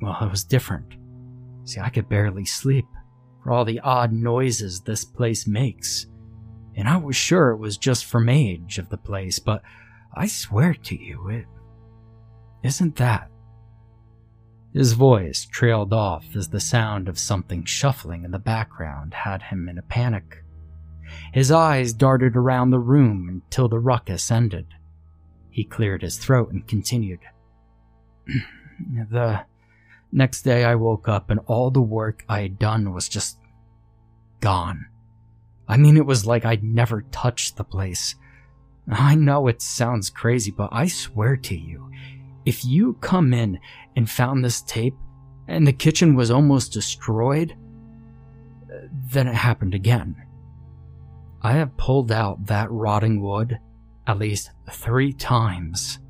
well, 0.00 0.16
it 0.22 0.30
was 0.30 0.44
different. 0.44 0.94
See, 1.64 1.80
I 1.80 1.90
could 1.90 2.08
barely 2.08 2.46
sleep 2.46 2.86
for 3.42 3.52
all 3.52 3.64
the 3.64 3.80
odd 3.80 4.12
noises 4.12 4.80
this 4.80 5.04
place 5.04 5.46
makes 5.46 6.06
and 6.74 6.88
I 6.88 6.96
was 6.96 7.16
sure 7.16 7.50
it 7.50 7.58
was 7.58 7.76
just 7.76 8.04
from 8.04 8.28
age 8.28 8.78
of 8.78 8.88
the 8.88 8.96
place, 8.96 9.38
but 9.38 9.62
I 10.14 10.26
swear 10.26 10.74
to 10.74 10.96
you, 10.96 11.28
it 11.28 11.46
isn't 12.62 12.96
that. 12.96 13.30
His 14.72 14.94
voice 14.94 15.44
trailed 15.44 15.92
off 15.92 16.34
as 16.34 16.48
the 16.48 16.60
sound 16.60 17.08
of 17.08 17.18
something 17.18 17.64
shuffling 17.64 18.24
in 18.24 18.30
the 18.30 18.38
background 18.38 19.12
had 19.12 19.42
him 19.42 19.68
in 19.68 19.76
a 19.76 19.82
panic. 19.82 20.42
His 21.32 21.50
eyes 21.50 21.92
darted 21.92 22.36
around 22.36 22.70
the 22.70 22.78
room 22.78 23.28
until 23.28 23.68
the 23.68 23.78
ruckus 23.78 24.30
ended. 24.30 24.66
He 25.50 25.64
cleared 25.64 26.00
his 26.00 26.16
throat 26.16 26.52
and 26.52 26.66
continued. 26.66 27.20
the 29.10 29.44
next 30.10 30.42
day 30.42 30.64
I 30.64 30.74
woke 30.74 31.08
up 31.08 31.28
and 31.30 31.40
all 31.46 31.70
the 31.70 31.82
work 31.82 32.24
I 32.28 32.40
had 32.40 32.58
done 32.58 32.94
was 32.94 33.08
just 33.08 33.36
gone. 34.40 34.86
I 35.72 35.78
mean, 35.78 35.96
it 35.96 36.04
was 36.04 36.26
like 36.26 36.44
I'd 36.44 36.62
never 36.62 37.00
touched 37.00 37.56
the 37.56 37.64
place. 37.64 38.14
I 38.90 39.14
know 39.14 39.48
it 39.48 39.62
sounds 39.62 40.10
crazy, 40.10 40.50
but 40.50 40.68
I 40.70 40.86
swear 40.86 41.34
to 41.34 41.56
you, 41.56 41.90
if 42.44 42.62
you 42.62 42.92
come 43.00 43.32
in 43.32 43.58
and 43.96 44.10
found 44.10 44.44
this 44.44 44.60
tape 44.60 44.94
and 45.48 45.66
the 45.66 45.72
kitchen 45.72 46.14
was 46.14 46.30
almost 46.30 46.74
destroyed, 46.74 47.56
uh, 48.70 48.80
then 49.10 49.26
it 49.26 49.34
happened 49.34 49.74
again. 49.74 50.14
I 51.40 51.52
have 51.52 51.78
pulled 51.78 52.12
out 52.12 52.44
that 52.48 52.70
rotting 52.70 53.22
wood 53.22 53.58
at 54.06 54.18
least 54.18 54.50
three 54.70 55.14
times, 55.14 56.00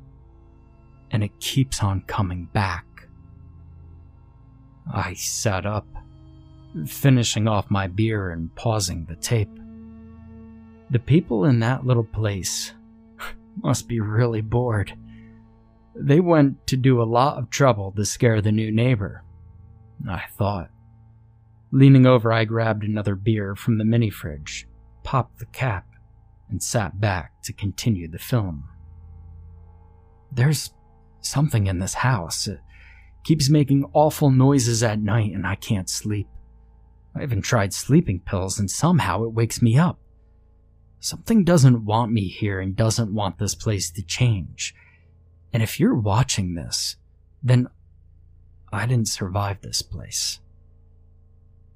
and 1.09 1.23
it 1.23 1.39
keeps 1.39 1.81
on 1.81 2.01
coming 2.01 2.49
back. 2.51 2.85
I 4.93 5.13
sat 5.13 5.65
up 5.65 5.87
finishing 6.87 7.47
off 7.47 7.71
my 7.71 7.87
beer 7.87 8.31
and 8.31 8.53
pausing 8.55 9.05
the 9.05 9.15
tape. 9.15 9.49
The 10.89 10.99
people 10.99 11.45
in 11.45 11.59
that 11.59 11.85
little 11.85 12.03
place 12.03 12.73
must 13.63 13.87
be 13.87 13.99
really 13.99 14.41
bored. 14.41 14.93
They 15.95 16.19
went 16.19 16.65
to 16.67 16.77
do 16.77 17.01
a 17.01 17.03
lot 17.03 17.37
of 17.37 17.49
trouble 17.49 17.91
to 17.95 18.05
scare 18.05 18.41
the 18.41 18.51
new 18.51 18.71
neighbor. 18.71 19.23
I 20.09 20.23
thought. 20.37 20.69
Leaning 21.71 22.05
over, 22.05 22.31
I 22.31 22.45
grabbed 22.45 22.83
another 22.83 23.15
beer 23.15 23.55
from 23.55 23.77
the 23.77 23.85
mini 23.85 24.09
fridge, 24.09 24.67
popped 25.03 25.39
the 25.39 25.45
cap, 25.47 25.87
and 26.49 26.61
sat 26.61 26.99
back 26.99 27.41
to 27.43 27.53
continue 27.53 28.07
the 28.07 28.19
film. 28.19 28.65
There's 30.31 30.71
something 31.21 31.67
in 31.67 31.79
this 31.79 31.95
house. 31.95 32.47
It 32.47 32.59
keeps 33.23 33.49
making 33.49 33.89
awful 33.93 34.29
noises 34.29 34.83
at 34.83 34.99
night 34.99 35.33
and 35.33 35.47
I 35.47 35.55
can't 35.55 35.89
sleep. 35.89 36.27
I 37.15 37.23
even 37.23 37.41
tried 37.41 37.73
sleeping 37.73 38.19
pills 38.19 38.59
and 38.59 38.69
somehow 38.69 39.23
it 39.23 39.33
wakes 39.33 39.61
me 39.61 39.77
up. 39.77 39.99
Something 40.99 41.43
doesn't 41.43 41.85
want 41.85 42.11
me 42.11 42.27
here 42.27 42.59
and 42.59 42.75
doesn't 42.75 43.13
want 43.13 43.37
this 43.37 43.55
place 43.55 43.91
to 43.91 44.01
change. 44.01 44.73
And 45.51 45.61
if 45.61 45.79
you're 45.79 45.95
watching 45.95 46.55
this, 46.55 46.95
then 47.43 47.67
I 48.71 48.87
didn't 48.87 49.09
survive 49.09 49.61
this 49.61 49.81
place. 49.81 50.39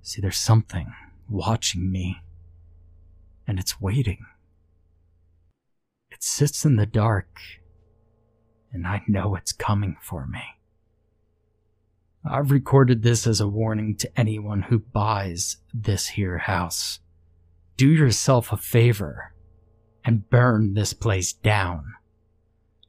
See, 0.01 0.21
there's 0.21 0.37
something 0.37 0.93
watching 1.29 1.91
me, 1.91 2.21
and 3.45 3.59
it's 3.59 3.81
waiting. 3.81 4.25
It 6.09 6.23
sits 6.23 6.63
in 6.65 6.77
the 6.77 6.85
dark, 6.85 7.39
and 8.71 8.87
I 8.87 9.03
know 9.07 9.35
it's 9.35 9.51
coming 9.51 9.97
for 10.01 10.25
me. 10.25 10.56
I've 12.29 12.51
recorded 12.51 13.03
this 13.03 13.25
as 13.25 13.39
a 13.39 13.47
warning 13.47 13.95
to 13.97 14.19
anyone 14.19 14.63
who 14.63 14.79
buys 14.79 15.57
this 15.73 16.07
here 16.07 16.37
house. 16.37 16.99
Do 17.77 17.89
yourself 17.89 18.51
a 18.51 18.57
favor 18.57 19.33
and 20.03 20.29
burn 20.29 20.73
this 20.73 20.93
place 20.93 21.31
down. 21.31 21.93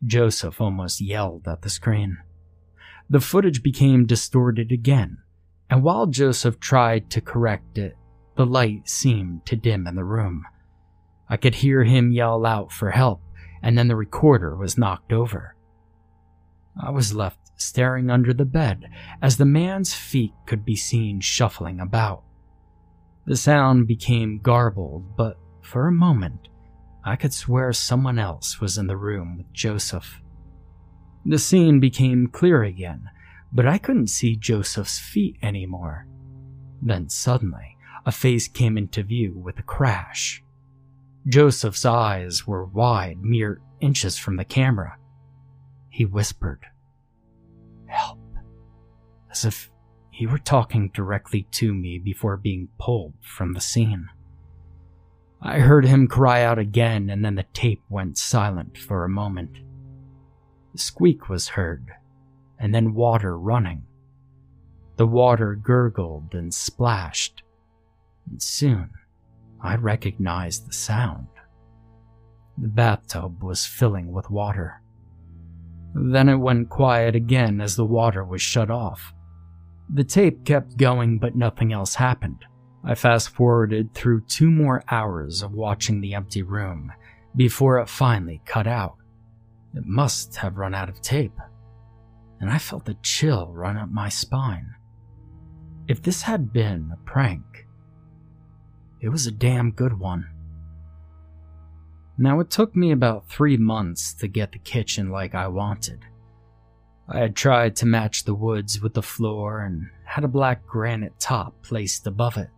Joseph 0.05 0.61
almost 0.61 1.01
yelled 1.01 1.47
at 1.47 1.63
the 1.63 1.71
screen. 1.71 2.19
The 3.11 3.21
footage 3.21 3.63
became 3.63 4.07
distorted 4.07 4.73
again, 4.73 5.19
and 5.71 5.83
while 5.83 6.07
Joseph 6.07 6.61
tried 6.61 7.11
to 7.11 7.21
correct 7.21 7.79
it, 7.79 7.97
the 8.37 8.47
light 8.47 8.89
seemed 8.89 9.47
to 9.47 9.57
dim 9.57 9.87
in 9.87 9.95
the 9.95 10.05
room. 10.05 10.45
I 11.29 11.37
could 11.37 11.57
hear 11.57 11.85
him 11.85 12.13
yell 12.13 12.47
out 12.47 12.73
for 12.73 12.91
help, 12.91 13.21
and 13.63 13.77
then 13.77 13.89
the 13.89 13.97
recorder 13.97 14.57
was 14.57 14.79
knocked 14.79 15.13
over. 15.13 15.55
I 16.81 16.91
was 16.91 17.15
left 17.15 17.39
staring 17.61 18.11
under 18.11 18.33
the 18.33 18.45
bed 18.45 18.89
as 19.21 19.37
the 19.37 19.45
man's 19.45 19.95
feet 19.95 20.33
could 20.47 20.65
be 20.65 20.77
seen 20.77 21.21
shuffling 21.21 21.81
about. 21.81 22.23
The 23.27 23.37
sound 23.37 23.87
became 23.87 24.41
garbled, 24.41 25.17
but 25.17 25.39
for 25.63 25.87
a 25.87 25.93
moment, 25.93 26.49
I 27.05 27.17
could 27.17 27.33
swear 27.33 27.73
someone 27.73 28.19
else 28.19 28.61
was 28.61 28.79
in 28.79 28.87
the 28.87 28.97
room 28.97 29.39
with 29.39 29.53
Joseph. 29.53 30.21
The 31.25 31.39
scene 31.39 31.81
became 31.81 32.29
clear 32.29 32.63
again, 32.63 33.11
but 33.53 33.67
I 33.67 33.79
couldn't 33.79 34.09
see 34.09 34.37
Joseph's 34.37 34.99
feet 34.99 35.37
anymore. 35.43 36.07
Then 36.81 37.09
suddenly, 37.09 37.77
a 38.07 38.13
face 38.13 38.47
came 38.47 38.79
into 38.79 39.03
view 39.03 39.35
with 39.37 39.59
a 39.59 39.63
crash. 39.63 40.43
Joseph's 41.27 41.85
eyes 41.85 42.47
were 42.47 42.65
wide, 42.65 43.19
mere 43.21 43.61
inches 43.81 44.17
from 44.17 44.37
the 44.37 44.45
camera. 44.45 44.98
He 45.89 46.05
whispered, 46.05 46.67
Help, 47.87 48.19
as 49.31 49.45
if 49.45 49.71
he 50.11 50.27
were 50.27 50.39
talking 50.39 50.91
directly 50.93 51.47
to 51.53 51.73
me 51.73 51.99
before 51.99 52.37
being 52.37 52.69
pulled 52.79 53.15
from 53.21 53.53
the 53.53 53.61
scene. 53.61 54.09
I 55.41 55.61
heard 55.61 55.85
him 55.85 56.09
cry 56.09 56.43
out 56.43 56.59
again, 56.59 57.09
and 57.09 57.25
then 57.25 57.37
the 57.37 57.47
tape 57.53 57.83
went 57.89 58.19
silent 58.19 58.77
for 58.77 59.05
a 59.05 59.09
moment. 59.09 59.59
The 60.73 60.79
squeak 60.79 61.29
was 61.29 61.49
heard, 61.49 61.93
and 62.59 62.75
then 62.75 62.95
water 62.95 63.39
running. 63.39 63.85
The 64.97 65.07
water 65.07 65.55
gurgled 65.55 66.35
and 66.35 66.53
splashed, 66.53 67.45
and 68.29 68.43
soon 68.43 68.91
I 69.63 69.77
recognized 69.77 70.69
the 70.69 70.73
sound. 70.73 71.29
The 72.57 72.69
bathtub 72.69 73.43
was 73.43 73.65
filling 73.65 74.11
with 74.11 74.31
water. 74.31 74.83
Then 75.95 76.29
it 76.29 76.37
went 76.37 76.69
quiet 76.69 77.15
again 77.15 77.61
as 77.61 77.77
the 77.77 77.85
water 77.85 78.25
was 78.25 78.43
shut 78.43 78.71
off. 78.71 79.13
The 79.93 80.05
tape 80.05 80.45
kept 80.45 80.77
going, 80.77 81.19
but 81.19 81.35
nothing 81.35 81.73
else 81.73 81.95
happened. 81.95 82.45
I 82.85 82.95
fast 82.95 83.31
forwarded 83.31 83.95
through 83.95 84.23
two 84.23 84.51
more 84.51 84.85
hours 84.89 85.43
of 85.43 85.53
watching 85.53 86.01
the 86.01 86.15
empty 86.15 86.43
room 86.43 86.93
before 87.35 87.79
it 87.79 87.89
finally 87.89 88.41
cut 88.45 88.67
out. 88.67 88.97
It 89.75 89.85
must 89.87 90.37
have 90.37 90.59
run 90.59 90.75
out 90.75 90.89
of 90.89 91.01
tape, 91.01 91.39
and 92.41 92.51
I 92.51 92.59
felt 92.59 92.89
a 92.89 92.95
chill 93.03 93.53
run 93.53 93.77
up 93.77 93.91
my 93.91 94.09
spine. 94.09 94.75
If 95.87 96.03
this 96.03 96.23
had 96.23 96.53
been 96.53 96.91
a 96.93 97.05
prank, 97.05 97.67
it 99.01 99.09
was 99.09 99.27
a 99.27 99.33
damn 99.33 99.73
good 99.73 99.99
one. 99.99 100.29
Now, 102.21 102.41
it 102.41 102.51
took 102.51 102.75
me 102.75 102.91
about 102.91 103.29
three 103.29 103.57
months 103.57 104.13
to 104.15 104.27
get 104.27 104.51
the 104.51 104.59
kitchen 104.59 105.11
like 105.11 105.37
I 105.37 105.47
wanted. 105.47 106.01
I 107.09 107.21
had 107.21 107.37
tried 107.37 107.77
to 107.77 107.87
match 107.87 108.25
the 108.25 108.35
woods 108.35 108.83
with 108.83 108.95
the 108.95 109.03
floor 109.03 109.61
and 109.61 109.89
had 110.05 110.25
a 110.25 110.29
black 110.29 110.67
granite 110.67 111.19
top 111.21 111.63
placed 111.63 112.09
above 112.09 112.37
it. 112.37 112.51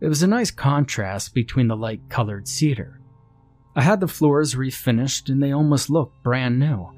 It 0.00 0.08
was 0.08 0.22
a 0.22 0.28
nice 0.28 0.50
contrast 0.52 1.34
between 1.34 1.66
the 1.66 1.76
light 1.76 2.00
colored 2.08 2.46
cedar. 2.46 3.00
I 3.74 3.82
had 3.82 4.00
the 4.00 4.08
floors 4.08 4.54
refinished 4.54 5.28
and 5.28 5.42
they 5.42 5.52
almost 5.52 5.90
looked 5.90 6.22
brand 6.22 6.58
new. 6.58 6.88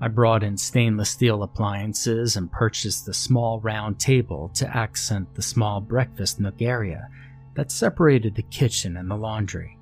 I 0.00 0.08
brought 0.08 0.42
in 0.42 0.56
stainless 0.56 1.10
steel 1.10 1.42
appliances 1.42 2.36
and 2.36 2.52
purchased 2.52 3.08
a 3.08 3.14
small 3.14 3.60
round 3.60 3.98
table 3.98 4.50
to 4.54 4.76
accent 4.76 5.34
the 5.34 5.42
small 5.42 5.80
breakfast 5.80 6.38
nook 6.38 6.60
area 6.60 7.08
that 7.54 7.72
separated 7.72 8.34
the 8.34 8.42
kitchen 8.42 8.96
and 8.96 9.10
the 9.10 9.16
laundry. 9.16 9.78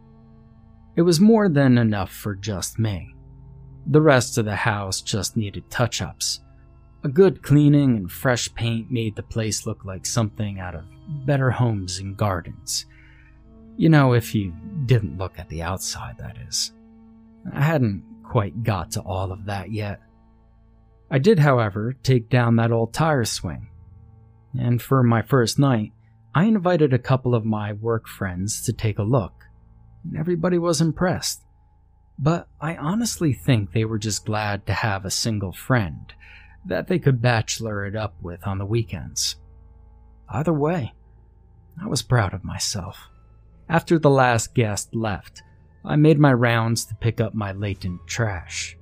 It 1.01 1.05
was 1.05 1.19
more 1.19 1.49
than 1.49 1.79
enough 1.79 2.13
for 2.13 2.35
just 2.35 2.79
me. 2.79 3.15
The 3.87 4.03
rest 4.03 4.37
of 4.37 4.45
the 4.45 4.55
house 4.55 5.01
just 5.01 5.35
needed 5.35 5.71
touch 5.71 6.03
ups. 6.03 6.41
A 7.05 7.09
good 7.09 7.43
cleaning 7.43 7.97
and 7.97 8.13
fresh 8.13 8.55
paint 8.55 8.91
made 8.91 9.17
the 9.17 9.23
place 9.23 9.65
look 9.65 9.83
like 9.87 10.05
something 10.05 10.61
out 10.61 10.75
of 10.75 10.85
Better 11.25 11.51
Homes 11.51 12.01
and 12.01 12.19
Gardens. 12.19 12.85
You 13.79 13.89
know, 13.89 14.13
if 14.13 14.35
you 14.35 14.53
didn't 14.85 15.17
look 15.17 15.39
at 15.39 15.49
the 15.49 15.63
outside, 15.63 16.19
that 16.19 16.37
is. 16.47 16.73
I 17.51 17.63
hadn't 17.63 18.05
quite 18.23 18.63
got 18.63 18.91
to 18.91 19.01
all 19.01 19.33
of 19.33 19.47
that 19.47 19.73
yet. 19.73 20.03
I 21.11 21.19
did, 21.19 21.39
however, 21.39 21.95
take 22.03 22.29
down 22.29 22.57
that 22.57 22.73
old 22.73 22.93
tire 22.93 23.25
swing. 23.25 23.71
And 24.53 24.83
for 24.83 25.03
my 25.03 25.23
first 25.23 25.59
night, 25.59 25.93
I 26.35 26.45
invited 26.45 26.93
a 26.93 26.99
couple 26.99 27.35
of 27.35 27.47
my 27.47 27.73
work 27.73 28.07
friends 28.07 28.61
to 28.67 28.75
take 28.75 28.99
a 28.99 29.03
look. 29.03 29.47
Everybody 30.17 30.59
was 30.59 30.81
impressed. 30.81 31.43
But 32.19 32.49
I 32.61 32.77
honestly 32.77 33.33
think 33.33 33.73
they 33.73 33.85
were 33.85 33.99
just 33.99 34.27
glad 34.27 34.67
to 34.67 34.73
have 34.73 35.05
a 35.05 35.11
single 35.11 35.53
friend 35.53 36.13
that 36.67 36.87
they 36.87 36.99
could 36.99 37.23
bachelor 37.23 37.87
it 37.87 37.97
up 37.97 38.15
with 38.21 38.47
on 38.47 38.59
the 38.59 38.67
weekends. 38.67 39.37
Either 40.29 40.53
way, 40.53 40.93
I 41.83 41.87
was 41.87 42.03
proud 42.03 42.35
of 42.35 42.45
myself. 42.45 43.09
After 43.69 43.99
the 43.99 44.11
last 44.11 44.55
guest 44.55 44.95
left, 44.95 45.43
I 45.85 45.97
made 45.97 46.19
my 46.19 46.33
rounds 46.33 46.85
to 46.87 46.95
pick 46.95 47.21
up 47.21 47.35
my 47.35 47.53
latent 47.53 48.07
trash. 48.07 48.77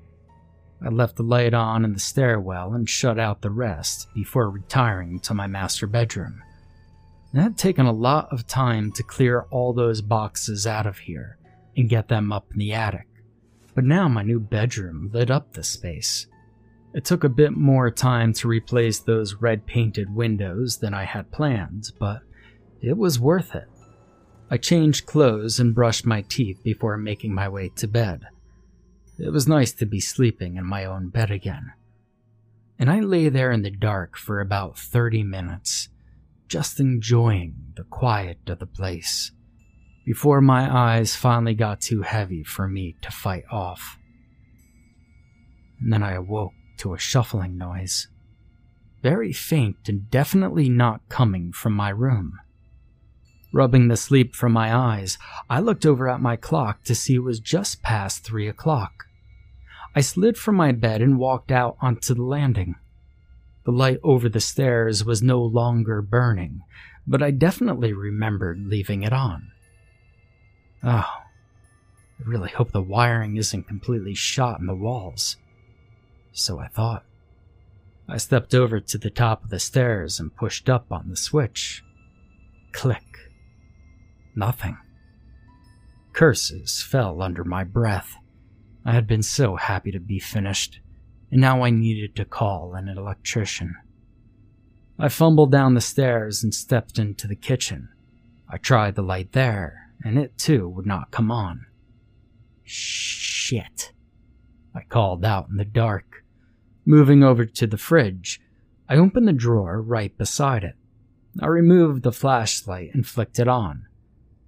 I 0.85 0.89
left 0.89 1.17
the 1.17 1.23
light 1.23 1.55
on 1.55 1.85
in 1.85 1.93
the 1.93 2.01
stairwell 2.01 2.75
and 2.75 2.89
shut 2.89 3.19
out 3.19 3.43
the 3.43 3.51
rest 3.51 4.09
before 4.15 4.51
retiring 4.51 5.21
to 5.21 5.35
my 5.35 5.47
master 5.47 5.87
bedroom. 5.87 6.43
It 7.35 7.41
had 7.41 7.59
taken 7.59 7.87
a 7.87 7.93
lot 7.93 8.29
of 8.33 8.47
time 8.47 8.91
to 8.93 9.03
clear 9.03 9.43
all 9.51 9.73
those 9.73 10.01
boxes 10.01 10.67
out 10.67 10.87
of 10.87 10.99
here 10.99 11.39
and 11.77 11.89
get 11.89 12.09
them 12.09 12.33
up 12.33 12.47
in 12.53 12.59
the 12.59 12.73
attic, 12.73 13.07
but 13.75 13.85
now 13.85 14.09
my 14.09 14.23
new 14.23 14.41
bedroom 14.41 15.11
lit 15.13 15.31
up 15.31 15.53
the 15.53 15.63
space. 15.63 16.27
It 16.95 17.05
took 17.05 17.25
a 17.25 17.29
bit 17.29 17.53
more 17.53 17.91
time 17.91 18.33
to 18.35 18.49
replace 18.49 18.99
those 18.99 19.35
red 19.35 19.67
painted 19.67 20.15
windows 20.15 20.79
than 20.79 20.95
I 20.95 21.05
had 21.05 21.31
planned, 21.31 21.93
but 21.99 22.23
it 22.81 22.97
was 22.97 23.21
worth 23.21 23.55
it. 23.55 23.69
I 24.51 24.57
changed 24.57 25.05
clothes 25.05 25.61
and 25.61 25.75
brushed 25.75 26.07
my 26.07 26.23
teeth 26.23 26.63
before 26.63 26.97
making 26.97 27.35
my 27.35 27.49
way 27.49 27.71
to 27.77 27.87
bed. 27.87 28.23
It 29.19 29.31
was 29.31 29.47
nice 29.47 29.73
to 29.73 29.87
be 29.87 30.01
sleeping 30.01 30.57
in 30.57 30.65
my 30.65 30.87
own 30.87 31.09
bed 31.09 31.31
again. 31.31 31.73
And 32.79 32.91
I 32.91 33.01
lay 33.01 33.29
there 33.29 33.51
in 33.51 33.63
the 33.63 33.71
dark 33.71 34.17
for 34.17 34.41
about 34.41 34.79
30 34.79 35.25
minutes, 35.25 35.91
just 36.49 36.81
enjoying 36.81 37.55
the 37.77 37.85
quiet 37.85 38.39
of 38.49 38.59
the 38.59 38.67
place, 38.67 39.33
before 40.05 40.41
my 40.41 40.75
eyes 40.75 41.15
finally 41.15 41.55
got 41.55 41.81
too 41.81 42.03
heavy 42.03 42.43
for 42.43 42.67
me 42.67 42.97
to 43.03 43.11
fight 43.11 43.45
off. 43.51 43.99
And 45.81 45.93
then 45.93 46.03
I 46.03 46.13
awoke 46.13 46.55
to 46.79 46.95
a 46.95 46.99
shuffling 46.99 47.59
noise, 47.59 48.09
very 49.03 49.33
faint 49.33 49.89
and 49.89 50.11
definitely 50.11 50.69
not 50.69 51.09
coming 51.09 51.53
from 51.53 51.75
my 51.75 51.91
room. 51.91 52.39
Rubbing 53.53 53.89
the 53.89 53.97
sleep 53.97 54.35
from 54.35 54.53
my 54.53 54.75
eyes, 54.75 55.19
I 55.49 55.61
looked 55.61 55.87
over 55.87 56.09
at 56.09 56.21
my 56.21 56.37
clock 56.37 56.85
to 56.85 56.95
see 56.95 57.15
it 57.15 57.21
was 57.21 57.41
just 57.41 57.83
past 57.83 58.25
three 58.25 58.49
o'clock. 58.49 59.05
I 59.95 60.01
slid 60.01 60.37
from 60.37 60.57
my 60.57 60.73
bed 60.73 61.01
and 61.01 61.19
walked 61.19 61.51
out 61.51 61.77
onto 61.81 62.15
the 62.15 62.23
landing. 62.23 62.77
The 63.69 63.73
light 63.73 64.01
over 64.03 64.31
the 64.31 64.41
stairs 64.41 65.05
was 65.05 65.23
no 65.23 65.43
longer 65.43 66.01
burning, 66.01 66.63
but 67.07 67.23
I 67.23 67.31
definitely 67.31 67.93
remembered 67.93 68.65
leaving 68.67 69.03
it 69.03 69.13
on. 69.13 69.51
Oh, 70.83 70.89
I 70.89 72.25
really 72.25 72.49
hope 72.49 72.73
the 72.73 72.81
wiring 72.81 73.37
isn't 73.37 73.69
completely 73.69 74.15
shot 74.15 74.59
in 74.59 74.65
the 74.65 74.75
walls. 74.75 75.37
So 76.33 76.59
I 76.59 76.69
thought. 76.69 77.05
I 78.09 78.17
stepped 78.17 78.55
over 78.55 78.81
to 78.81 78.97
the 78.97 79.11
top 79.11 79.45
of 79.45 79.51
the 79.51 79.61
stairs 79.61 80.19
and 80.19 80.35
pushed 80.35 80.71
up 80.71 80.91
on 80.91 81.11
the 81.11 81.17
switch. 81.19 81.85
Click. 82.73 83.05
Nothing. 84.35 84.79
Curses 86.15 86.81
fell 86.81 87.21
under 87.21 87.45
my 87.45 87.65
breath. 87.65 88.15
I 88.87 88.93
had 88.93 89.07
been 89.07 89.23
so 89.23 89.57
happy 89.57 89.91
to 89.91 90.01
be 90.01 90.21
finished, 90.21 90.81
and 91.31 91.41
now 91.41 91.63
I 91.63 91.71
needed 91.71 92.17
to 92.17 92.25
call 92.25 92.75
an 92.75 92.89
electrician. 92.89 93.77
I 94.99 95.09
fumbled 95.09 95.53
down 95.53 95.75
the 95.75 95.81
stairs 95.81 96.43
and 96.43 96.55
stepped 96.55 96.99
into 96.99 97.27
the 97.27 97.37
kitchen. 97.37 97.89
I 98.49 98.57
tried 98.57 98.95
the 98.95 99.03
light 99.03 99.33
there, 99.33 99.93
and 100.03 100.19
it 100.19 100.39
too 100.39 100.69
would 100.69 100.87
not 100.87 101.11
come 101.11 101.31
on. 101.31 101.67
Shit. 102.65 103.93
I 104.75 104.81
called 104.83 105.25
out 105.25 105.49
in 105.49 105.57
the 105.57 105.65
dark. 105.65 106.25
Moving 106.85 107.23
over 107.23 107.45
to 107.45 107.67
the 107.67 107.77
fridge, 107.77 108.41
I 108.89 108.97
opened 108.97 109.29
the 109.29 109.33
drawer 109.33 109.81
right 109.83 110.17
beside 110.17 110.65
it. 110.65 110.75
I 111.41 111.47
removed 111.47 112.03
the 112.03 112.13
flashlight 112.13 112.91
and 112.95 113.07
flicked 113.07 113.39
it 113.39 113.49
on. 113.49 113.87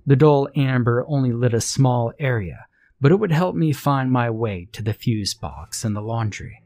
The 0.07 0.17
dull 0.17 0.49
amber 0.57 1.05
only 1.07 1.33
lit 1.33 1.55
a 1.55 1.61
small 1.61 2.13
area, 2.19 2.67
but 3.01 3.13
it 3.13 3.21
would 3.21 3.33
help 3.33 3.55
me 3.55 3.73
find 3.73 4.11
my 4.11 4.31
way 4.31 4.69
to 4.73 4.83
the 4.83 4.95
fuse 4.95 5.35
box 5.35 5.85
in 5.85 5.95
the 5.95 6.03
laundry. 6.03 6.63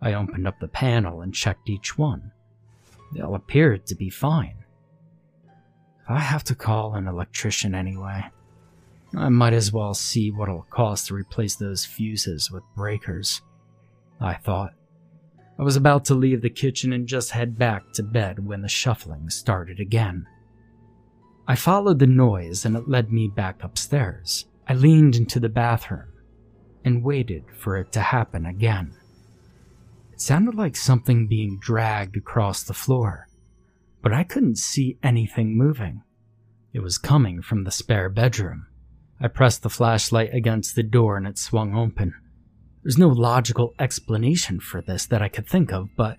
I 0.00 0.14
opened 0.14 0.46
up 0.46 0.60
the 0.60 0.68
panel 0.68 1.20
and 1.20 1.34
checked 1.34 1.68
each 1.68 1.98
one. 1.98 2.32
They 3.14 3.20
all 3.20 3.34
appeared 3.34 3.86
to 3.86 3.94
be 3.94 4.10
fine. 4.10 4.64
I 6.08 6.20
have 6.20 6.44
to 6.44 6.54
call 6.54 6.94
an 6.94 7.06
electrician 7.06 7.74
anyway. 7.74 8.24
I 9.16 9.28
might 9.28 9.52
as 9.52 9.72
well 9.72 9.94
see 9.94 10.30
what 10.30 10.48
it'll 10.48 10.66
cost 10.70 11.08
to 11.08 11.14
replace 11.14 11.56
those 11.56 11.84
fuses 11.84 12.50
with 12.50 12.62
breakers. 12.76 13.40
I 14.20 14.34
thought. 14.34 14.74
I 15.58 15.62
was 15.62 15.76
about 15.76 16.04
to 16.06 16.14
leave 16.14 16.42
the 16.42 16.50
kitchen 16.50 16.92
and 16.92 17.06
just 17.06 17.32
head 17.32 17.58
back 17.58 17.92
to 17.94 18.02
bed 18.02 18.46
when 18.46 18.62
the 18.62 18.68
shuffling 18.68 19.28
started 19.28 19.80
again. 19.80 20.26
I 21.46 21.56
followed 21.56 21.98
the 21.98 22.06
noise 22.06 22.64
and 22.64 22.76
it 22.76 22.88
led 22.88 23.10
me 23.10 23.26
back 23.26 23.64
upstairs. 23.64 24.46
I 24.68 24.74
leaned 24.74 25.16
into 25.16 25.40
the 25.40 25.48
bathroom 25.48 26.12
and 26.84 27.02
waited 27.02 27.44
for 27.56 27.76
it 27.78 27.90
to 27.92 28.00
happen 28.00 28.46
again. 28.46 28.94
It 30.18 30.22
sounded 30.22 30.56
like 30.56 30.74
something 30.74 31.28
being 31.28 31.60
dragged 31.60 32.16
across 32.16 32.64
the 32.64 32.74
floor, 32.74 33.28
but 34.02 34.12
I 34.12 34.24
couldn't 34.24 34.58
see 34.58 34.98
anything 35.00 35.56
moving. 35.56 36.02
It 36.72 36.80
was 36.80 36.98
coming 36.98 37.40
from 37.40 37.62
the 37.62 37.70
spare 37.70 38.08
bedroom. 38.08 38.66
I 39.20 39.28
pressed 39.28 39.62
the 39.62 39.70
flashlight 39.70 40.34
against 40.34 40.74
the 40.74 40.82
door 40.82 41.16
and 41.16 41.24
it 41.24 41.38
swung 41.38 41.76
open. 41.76 42.14
There's 42.82 42.98
no 42.98 43.06
logical 43.06 43.74
explanation 43.78 44.58
for 44.58 44.82
this 44.82 45.06
that 45.06 45.22
I 45.22 45.28
could 45.28 45.46
think 45.46 45.72
of, 45.72 45.90
but 45.96 46.16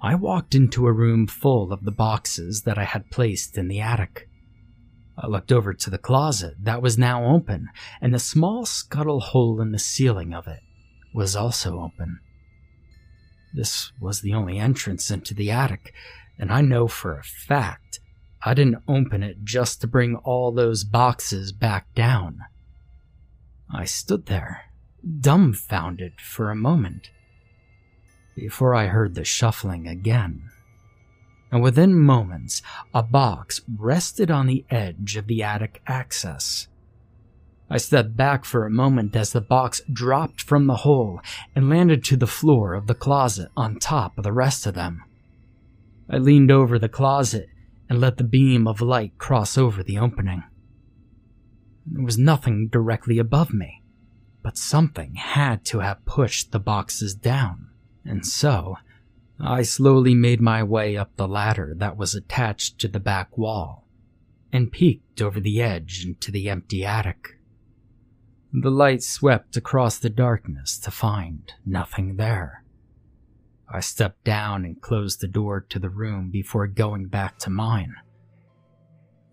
I 0.00 0.14
walked 0.14 0.54
into 0.54 0.86
a 0.86 0.92
room 0.92 1.26
full 1.26 1.74
of 1.74 1.84
the 1.84 1.92
boxes 1.92 2.62
that 2.62 2.78
I 2.78 2.84
had 2.84 3.10
placed 3.10 3.58
in 3.58 3.68
the 3.68 3.82
attic. 3.82 4.30
I 5.18 5.26
looked 5.26 5.52
over 5.52 5.74
to 5.74 5.90
the 5.90 5.98
closet 5.98 6.54
that 6.62 6.80
was 6.80 6.96
now 6.96 7.26
open, 7.26 7.68
and 8.00 8.14
the 8.14 8.18
small 8.18 8.64
scuttle 8.64 9.20
hole 9.20 9.60
in 9.60 9.72
the 9.72 9.78
ceiling 9.78 10.32
of 10.32 10.46
it 10.46 10.60
was 11.12 11.36
also 11.36 11.80
open. 11.80 12.20
This 13.54 13.92
was 14.00 14.20
the 14.20 14.34
only 14.34 14.58
entrance 14.58 15.10
into 15.10 15.34
the 15.34 15.50
attic, 15.50 15.92
and 16.38 16.52
I 16.52 16.60
know 16.60 16.88
for 16.88 17.18
a 17.18 17.22
fact 17.22 18.00
I 18.44 18.54
didn't 18.54 18.82
open 18.88 19.22
it 19.22 19.44
just 19.44 19.80
to 19.80 19.86
bring 19.86 20.16
all 20.16 20.52
those 20.52 20.84
boxes 20.84 21.52
back 21.52 21.94
down. 21.94 22.40
I 23.70 23.84
stood 23.84 24.26
there, 24.26 24.72
dumbfounded 25.20 26.20
for 26.20 26.50
a 26.50 26.56
moment, 26.56 27.10
before 28.34 28.74
I 28.74 28.86
heard 28.86 29.14
the 29.14 29.24
shuffling 29.24 29.86
again 29.86 30.50
and 31.52 31.62
within 31.62 31.98
moments, 31.98 32.62
a 32.94 33.02
box 33.02 33.60
rested 33.76 34.30
on 34.30 34.46
the 34.46 34.64
edge 34.70 35.16
of 35.16 35.26
the 35.26 35.42
attic 35.42 35.82
access. 35.86 36.66
I 37.72 37.78
stepped 37.78 38.18
back 38.18 38.44
for 38.44 38.66
a 38.66 38.70
moment 38.70 39.16
as 39.16 39.32
the 39.32 39.40
box 39.40 39.80
dropped 39.90 40.42
from 40.42 40.66
the 40.66 40.76
hole 40.76 41.22
and 41.56 41.70
landed 41.70 42.04
to 42.04 42.18
the 42.18 42.26
floor 42.26 42.74
of 42.74 42.86
the 42.86 42.94
closet 42.94 43.48
on 43.56 43.78
top 43.78 44.18
of 44.18 44.24
the 44.24 44.32
rest 44.32 44.66
of 44.66 44.74
them. 44.74 45.02
I 46.06 46.18
leaned 46.18 46.50
over 46.50 46.78
the 46.78 46.90
closet 46.90 47.48
and 47.88 47.98
let 47.98 48.18
the 48.18 48.24
beam 48.24 48.68
of 48.68 48.82
light 48.82 49.16
cross 49.16 49.56
over 49.56 49.82
the 49.82 49.96
opening. 49.96 50.42
There 51.86 52.04
was 52.04 52.18
nothing 52.18 52.68
directly 52.68 53.18
above 53.18 53.54
me, 53.54 53.82
but 54.42 54.58
something 54.58 55.14
had 55.14 55.64
to 55.66 55.78
have 55.78 56.04
pushed 56.04 56.52
the 56.52 56.60
boxes 56.60 57.14
down, 57.14 57.70
and 58.04 58.26
so 58.26 58.76
I 59.40 59.62
slowly 59.62 60.14
made 60.14 60.42
my 60.42 60.62
way 60.62 60.98
up 60.98 61.16
the 61.16 61.26
ladder 61.26 61.72
that 61.78 61.96
was 61.96 62.14
attached 62.14 62.78
to 62.80 62.88
the 62.88 63.00
back 63.00 63.38
wall 63.38 63.88
and 64.52 64.70
peeked 64.70 65.22
over 65.22 65.40
the 65.40 65.62
edge 65.62 66.04
into 66.04 66.30
the 66.30 66.50
empty 66.50 66.84
attic. 66.84 67.38
The 68.54 68.70
light 68.70 69.02
swept 69.02 69.56
across 69.56 69.96
the 69.96 70.10
darkness 70.10 70.78
to 70.80 70.90
find 70.90 71.50
nothing 71.64 72.16
there. 72.16 72.64
I 73.66 73.80
stepped 73.80 74.24
down 74.24 74.66
and 74.66 74.80
closed 74.80 75.22
the 75.22 75.26
door 75.26 75.62
to 75.70 75.78
the 75.78 75.88
room 75.88 76.28
before 76.28 76.66
going 76.66 77.06
back 77.06 77.38
to 77.40 77.50
mine. 77.50 77.94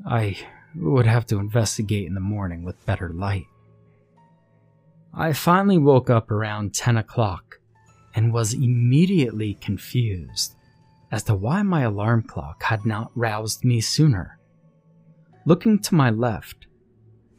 I 0.08 0.38
would 0.74 1.06
have 1.06 1.26
to 1.28 1.40
investigate 1.40 2.08
in 2.08 2.14
the 2.14 2.22
morning 2.22 2.64
with 2.64 2.86
better 2.86 3.10
light. 3.10 3.48
I 5.14 5.34
finally 5.34 5.78
woke 5.78 6.10
up 6.10 6.32
around 6.32 6.74
10 6.74 6.96
o'clock 6.96 7.60
and 8.16 8.32
was 8.32 8.54
immediately 8.54 9.56
confused 9.56 10.56
as 11.12 11.24
to 11.24 11.36
why 11.36 11.62
my 11.62 11.82
alarm 11.82 12.24
clock 12.24 12.64
had 12.64 12.86
not 12.86 13.12
roused 13.16 13.66
me 13.66 13.82
sooner. 13.82 14.40
Looking 15.46 15.80
to 15.80 15.96
my 15.96 16.10
left, 16.10 16.68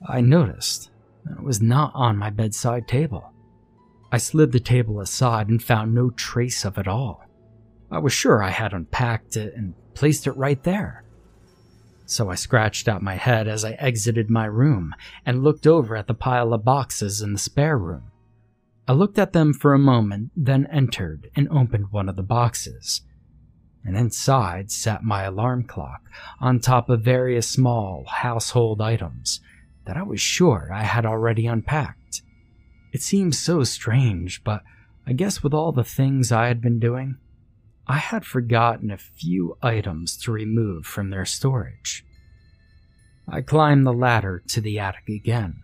I 0.06 0.20
noticed 0.20 0.90
it 1.38 1.42
was 1.42 1.60
not 1.60 1.92
on 1.94 2.16
my 2.16 2.30
bedside 2.30 2.88
table. 2.88 3.32
I 4.12 4.18
slid 4.18 4.52
the 4.52 4.60
table 4.60 5.00
aside 5.00 5.48
and 5.48 5.62
found 5.62 5.94
no 5.94 6.10
trace 6.10 6.64
of 6.64 6.78
it 6.78 6.88
all. 6.88 7.24
I 7.90 7.98
was 7.98 8.12
sure 8.12 8.42
I 8.42 8.50
had 8.50 8.72
unpacked 8.72 9.36
it 9.36 9.54
and 9.54 9.74
placed 9.94 10.26
it 10.26 10.32
right 10.32 10.62
there. 10.62 11.04
So 12.06 12.28
I 12.28 12.34
scratched 12.34 12.88
out 12.88 13.02
my 13.02 13.14
head 13.14 13.46
as 13.46 13.64
I 13.64 13.72
exited 13.72 14.30
my 14.30 14.46
room 14.46 14.94
and 15.24 15.44
looked 15.44 15.66
over 15.66 15.94
at 15.94 16.08
the 16.08 16.14
pile 16.14 16.52
of 16.52 16.64
boxes 16.64 17.20
in 17.20 17.32
the 17.32 17.38
spare 17.38 17.78
room. 17.78 18.10
I 18.88 18.92
looked 18.92 19.18
at 19.18 19.32
them 19.32 19.52
for 19.52 19.74
a 19.74 19.78
moment, 19.78 20.32
then 20.34 20.66
entered 20.72 21.30
and 21.36 21.48
opened 21.50 21.92
one 21.92 22.08
of 22.08 22.16
the 22.16 22.24
boxes. 22.24 23.02
And 23.84 23.96
inside 23.96 24.72
sat 24.72 25.04
my 25.04 25.22
alarm 25.22 25.64
clock, 25.64 26.00
on 26.40 26.58
top 26.58 26.90
of 26.90 27.02
various 27.02 27.48
small 27.48 28.04
household 28.08 28.80
items 28.80 29.40
that 29.90 29.96
I 29.96 30.04
was 30.04 30.20
sure 30.20 30.70
I 30.72 30.84
had 30.84 31.04
already 31.04 31.48
unpacked. 31.48 32.22
It 32.92 33.02
seemed 33.02 33.34
so 33.34 33.64
strange, 33.64 34.44
but 34.44 34.62
I 35.04 35.14
guess 35.14 35.42
with 35.42 35.52
all 35.52 35.72
the 35.72 35.82
things 35.82 36.30
I 36.30 36.46
had 36.46 36.60
been 36.60 36.78
doing, 36.78 37.16
I 37.88 37.96
had 37.98 38.24
forgotten 38.24 38.92
a 38.92 38.96
few 38.96 39.58
items 39.60 40.16
to 40.18 40.30
remove 40.30 40.86
from 40.86 41.10
their 41.10 41.24
storage. 41.24 42.04
I 43.28 43.40
climbed 43.40 43.84
the 43.84 43.92
ladder 43.92 44.40
to 44.50 44.60
the 44.60 44.78
attic 44.78 45.08
again 45.08 45.60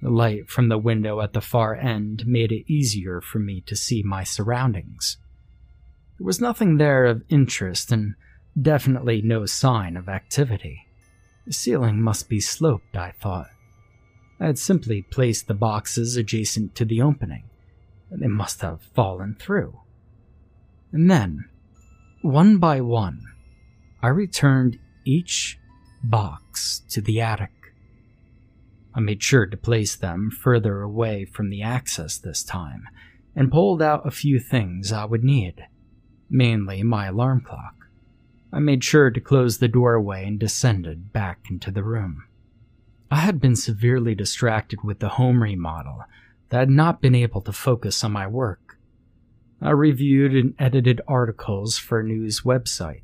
the 0.00 0.10
light 0.10 0.50
from 0.50 0.68
the 0.68 0.78
window 0.78 1.20
at 1.20 1.32
the 1.32 1.40
far 1.40 1.76
end 1.76 2.24
made 2.26 2.50
it 2.50 2.70
easier 2.70 3.20
for 3.20 3.38
me 3.38 3.60
to 3.60 3.76
see 3.76 4.02
my 4.02 4.24
surroundings. 4.24 5.18
There 6.18 6.26
was 6.26 6.40
nothing 6.40 6.78
there 6.78 7.04
of 7.04 7.22
interest 7.28 7.92
and 7.92 8.16
definitely 8.60 9.22
no 9.22 9.46
sign 9.46 9.96
of 9.96 10.08
activity. 10.08 10.88
The 11.46 11.52
ceiling 11.52 12.00
must 12.00 12.28
be 12.28 12.40
sloped, 12.40 12.96
I 12.96 13.12
thought. 13.12 13.48
I 14.38 14.46
had 14.46 14.58
simply 14.58 15.02
placed 15.02 15.46
the 15.46 15.54
boxes 15.54 16.16
adjacent 16.16 16.74
to 16.76 16.84
the 16.84 17.02
opening, 17.02 17.44
they 18.10 18.28
must 18.28 18.60
have 18.60 18.82
fallen 18.94 19.36
through. 19.38 19.80
And 20.92 21.10
then, 21.10 21.48
one 22.20 22.58
by 22.58 22.80
one, 22.80 23.22
I 24.02 24.08
returned 24.08 24.78
each 25.04 25.58
box 26.04 26.82
to 26.90 27.00
the 27.00 27.20
attic. 27.20 27.50
I 28.94 29.00
made 29.00 29.22
sure 29.22 29.46
to 29.46 29.56
place 29.56 29.96
them 29.96 30.30
further 30.30 30.82
away 30.82 31.24
from 31.24 31.48
the 31.48 31.62
access 31.62 32.18
this 32.18 32.42
time, 32.42 32.84
and 33.34 33.50
pulled 33.50 33.80
out 33.80 34.06
a 34.06 34.10
few 34.10 34.38
things 34.38 34.92
I 34.92 35.06
would 35.06 35.24
need, 35.24 35.66
mainly 36.28 36.82
my 36.82 37.06
alarm 37.06 37.40
clock. 37.40 37.81
I 38.52 38.58
made 38.58 38.84
sure 38.84 39.10
to 39.10 39.20
close 39.20 39.58
the 39.58 39.68
doorway 39.68 40.26
and 40.26 40.38
descended 40.38 41.12
back 41.12 41.46
into 41.50 41.70
the 41.70 41.82
room. 41.82 42.24
I 43.10 43.16
had 43.16 43.40
been 43.40 43.56
severely 43.56 44.14
distracted 44.14 44.80
with 44.84 44.98
the 44.98 45.10
home 45.10 45.42
remodel 45.42 46.04
that 46.50 46.56
I 46.56 46.60
had 46.60 46.70
not 46.70 47.00
been 47.00 47.14
able 47.14 47.40
to 47.42 47.52
focus 47.52 48.04
on 48.04 48.12
my 48.12 48.26
work. 48.26 48.78
I 49.62 49.70
reviewed 49.70 50.34
and 50.34 50.54
edited 50.58 51.00
articles 51.08 51.78
for 51.78 52.00
a 52.00 52.04
news 52.04 52.42
website. 52.42 53.02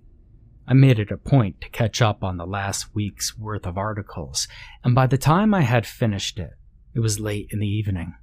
I 0.67 0.75
made 0.75 0.99
it 0.99 1.11
a 1.11 1.17
point 1.17 1.63
to 1.63 1.71
catch 1.71 2.03
up 2.03 2.23
on 2.23 2.37
the 2.37 2.47
last 2.47 2.95
week's 2.95 3.39
worth 3.39 3.67
of 3.67 3.79
articles, 3.79 4.49
and 4.85 4.95
by 4.95 5.07
the 5.07 5.17
time 5.17 5.55
I 5.55 5.63
had 5.63 5.87
finished 5.87 6.39
it, 6.39 6.53
it 6.95 7.01
was 7.01 7.21
late 7.21 7.49
in 7.53 7.61
the 7.61 7.67
evening. 7.67 8.17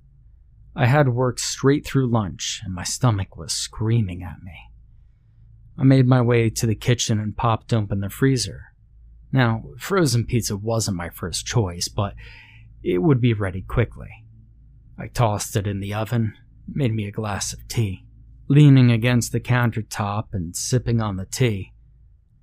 I 0.75 0.85
had 0.85 1.09
worked 1.09 1.39
straight 1.39 1.87
through 1.87 2.11
lunch, 2.11 2.61
and 2.63 2.75
my 2.75 2.83
stomach 2.83 3.35
was 3.35 3.51
screaming 3.51 4.21
at 4.21 4.43
me. 4.43 4.53
I 5.77 5.83
made 5.83 6.07
my 6.07 6.21
way 6.21 6.49
to 6.49 6.65
the 6.65 6.75
kitchen 6.75 7.19
and 7.19 7.35
popped 7.35 7.73
open 7.73 7.99
the 7.99 8.09
freezer. 8.09 8.73
Now, 9.31 9.63
frozen 9.77 10.25
pizza 10.25 10.55
wasn't 10.55 10.97
my 10.97 11.09
first 11.09 11.45
choice, 11.45 11.87
but 11.87 12.15
it 12.83 12.99
would 12.99 13.19
be 13.19 13.33
ready 13.33 13.61
quickly. 13.61 14.23
I 14.97 15.07
tossed 15.07 15.55
it 15.55 15.67
in 15.67 15.81
the 15.81 15.93
oven, 15.93 16.35
made 16.67 16.93
me 16.93 17.07
a 17.07 17.11
glass 17.11 17.51
of 17.51 17.67
tea. 17.67 18.05
Leaning 18.47 18.91
against 18.91 19.31
the 19.31 19.39
countertop 19.39 20.27
and 20.31 20.55
sipping 20.55 21.01
on 21.01 21.17
the 21.17 21.25
tea, 21.25 21.73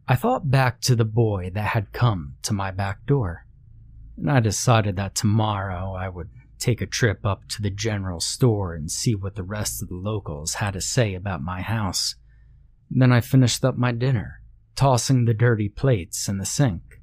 I 0.06 0.16
thought 0.16 0.50
back 0.50 0.80
to 0.82 0.96
the 0.96 1.04
boy 1.04 1.50
that 1.54 1.68
had 1.68 1.92
come 1.92 2.34
to 2.42 2.52
my 2.52 2.72
back 2.72 3.06
door, 3.06 3.46
and 4.18 4.30
I 4.30 4.40
decided 4.40 4.96
that 4.96 5.14
tomorrow 5.14 5.94
I 5.94 6.08
would 6.08 6.28
take 6.58 6.80
a 6.80 6.86
trip 6.86 7.24
up 7.24 7.48
to 7.48 7.62
the 7.62 7.70
general 7.70 8.20
store 8.20 8.74
and 8.74 8.90
see 8.90 9.14
what 9.14 9.36
the 9.36 9.42
rest 9.42 9.82
of 9.82 9.88
the 9.88 9.94
locals 9.94 10.54
had 10.54 10.74
to 10.74 10.80
say 10.80 11.14
about 11.14 11.42
my 11.42 11.62
house. 11.62 12.16
Then 12.94 13.10
I 13.10 13.20
finished 13.20 13.64
up 13.64 13.76
my 13.76 13.92
dinner, 13.92 14.42
tossing 14.76 15.24
the 15.24 15.32
dirty 15.32 15.68
plates 15.68 16.28
in 16.28 16.36
the 16.36 16.44
sink. 16.44 17.00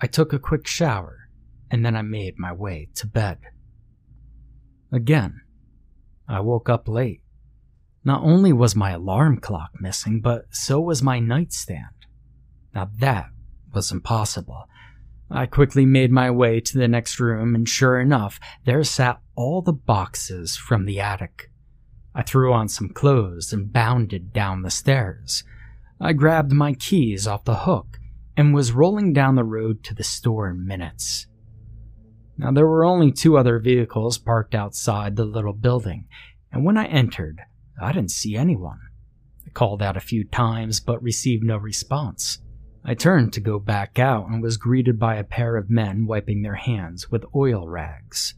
I 0.00 0.06
took 0.06 0.32
a 0.32 0.38
quick 0.38 0.66
shower, 0.66 1.28
and 1.70 1.84
then 1.84 1.96
I 1.96 2.02
made 2.02 2.38
my 2.38 2.52
way 2.52 2.88
to 2.94 3.06
bed. 3.06 3.38
Again, 4.92 5.40
I 6.28 6.40
woke 6.40 6.68
up 6.68 6.88
late. 6.88 7.22
Not 8.04 8.22
only 8.22 8.52
was 8.52 8.76
my 8.76 8.92
alarm 8.92 9.40
clock 9.40 9.70
missing, 9.80 10.20
but 10.20 10.46
so 10.52 10.80
was 10.80 11.02
my 11.02 11.18
nightstand. 11.18 12.06
Now 12.74 12.88
that 12.98 13.26
was 13.74 13.90
impossible. 13.90 14.68
I 15.28 15.46
quickly 15.46 15.86
made 15.86 16.10
my 16.10 16.30
way 16.30 16.60
to 16.60 16.78
the 16.78 16.88
next 16.88 17.20
room, 17.20 17.54
and 17.54 17.68
sure 17.68 18.00
enough, 18.00 18.40
there 18.64 18.82
sat 18.84 19.20
all 19.34 19.60
the 19.60 19.72
boxes 19.72 20.56
from 20.56 20.86
the 20.86 21.00
attic. 21.00 21.49
I 22.14 22.22
threw 22.22 22.52
on 22.52 22.68
some 22.68 22.88
clothes 22.88 23.52
and 23.52 23.72
bounded 23.72 24.32
down 24.32 24.62
the 24.62 24.70
stairs. 24.70 25.44
I 26.00 26.12
grabbed 26.12 26.52
my 26.52 26.74
keys 26.74 27.26
off 27.26 27.44
the 27.44 27.60
hook 27.60 27.98
and 28.36 28.54
was 28.54 28.72
rolling 28.72 29.12
down 29.12 29.34
the 29.34 29.44
road 29.44 29.84
to 29.84 29.94
the 29.94 30.02
store 30.02 30.48
in 30.48 30.66
minutes. 30.66 31.26
Now, 32.38 32.50
there 32.50 32.66
were 32.66 32.84
only 32.84 33.12
two 33.12 33.36
other 33.36 33.58
vehicles 33.58 34.16
parked 34.16 34.54
outside 34.54 35.14
the 35.14 35.26
little 35.26 35.52
building, 35.52 36.06
and 36.50 36.64
when 36.64 36.78
I 36.78 36.86
entered, 36.86 37.42
I 37.80 37.92
didn't 37.92 38.10
see 38.12 38.34
anyone. 38.34 38.80
I 39.46 39.50
called 39.50 39.82
out 39.82 39.96
a 39.96 40.00
few 40.00 40.24
times 40.24 40.80
but 40.80 41.02
received 41.02 41.44
no 41.44 41.58
response. 41.58 42.38
I 42.82 42.94
turned 42.94 43.34
to 43.34 43.40
go 43.40 43.58
back 43.58 43.98
out 43.98 44.28
and 44.28 44.42
was 44.42 44.56
greeted 44.56 44.98
by 44.98 45.16
a 45.16 45.24
pair 45.24 45.56
of 45.56 45.68
men 45.68 46.06
wiping 46.06 46.40
their 46.40 46.54
hands 46.54 47.10
with 47.10 47.26
oil 47.34 47.68
rags. 47.68 48.34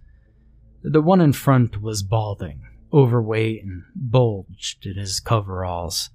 The 0.83 1.01
one 1.01 1.21
in 1.21 1.33
front 1.33 1.81
was 1.81 2.03
balding, 2.03 2.61
overweight, 2.93 3.63
and 3.63 3.85
bulged 3.95 4.87
in 4.87 4.97
his 4.97 5.21
coveralls. 5.21 6.11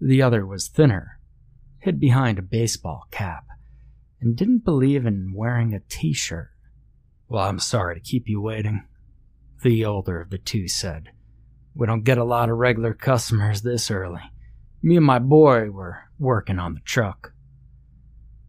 The 0.00 0.22
other 0.22 0.46
was 0.46 0.68
thinner, 0.68 1.20
hid 1.78 1.98
behind 2.00 2.38
a 2.38 2.42
baseball 2.42 3.06
cap, 3.10 3.44
and 4.20 4.36
didn't 4.36 4.64
believe 4.64 5.06
in 5.06 5.32
wearing 5.34 5.74
a 5.74 5.80
t 5.80 6.12
shirt. 6.12 6.50
Well, 7.28 7.44
I'm 7.44 7.58
sorry 7.58 7.94
to 7.94 8.00
keep 8.00 8.28
you 8.28 8.40
waiting, 8.40 8.84
the 9.62 9.84
older 9.84 10.20
of 10.20 10.30
the 10.30 10.38
two 10.38 10.68
said. 10.68 11.10
We 11.74 11.86
don't 11.86 12.04
get 12.04 12.18
a 12.18 12.24
lot 12.24 12.50
of 12.50 12.58
regular 12.58 12.92
customers 12.92 13.62
this 13.62 13.90
early. 13.90 14.20
Me 14.82 14.96
and 14.96 15.06
my 15.06 15.18
boy 15.18 15.70
were 15.70 16.00
working 16.18 16.58
on 16.58 16.74
the 16.74 16.80
truck. 16.80 17.32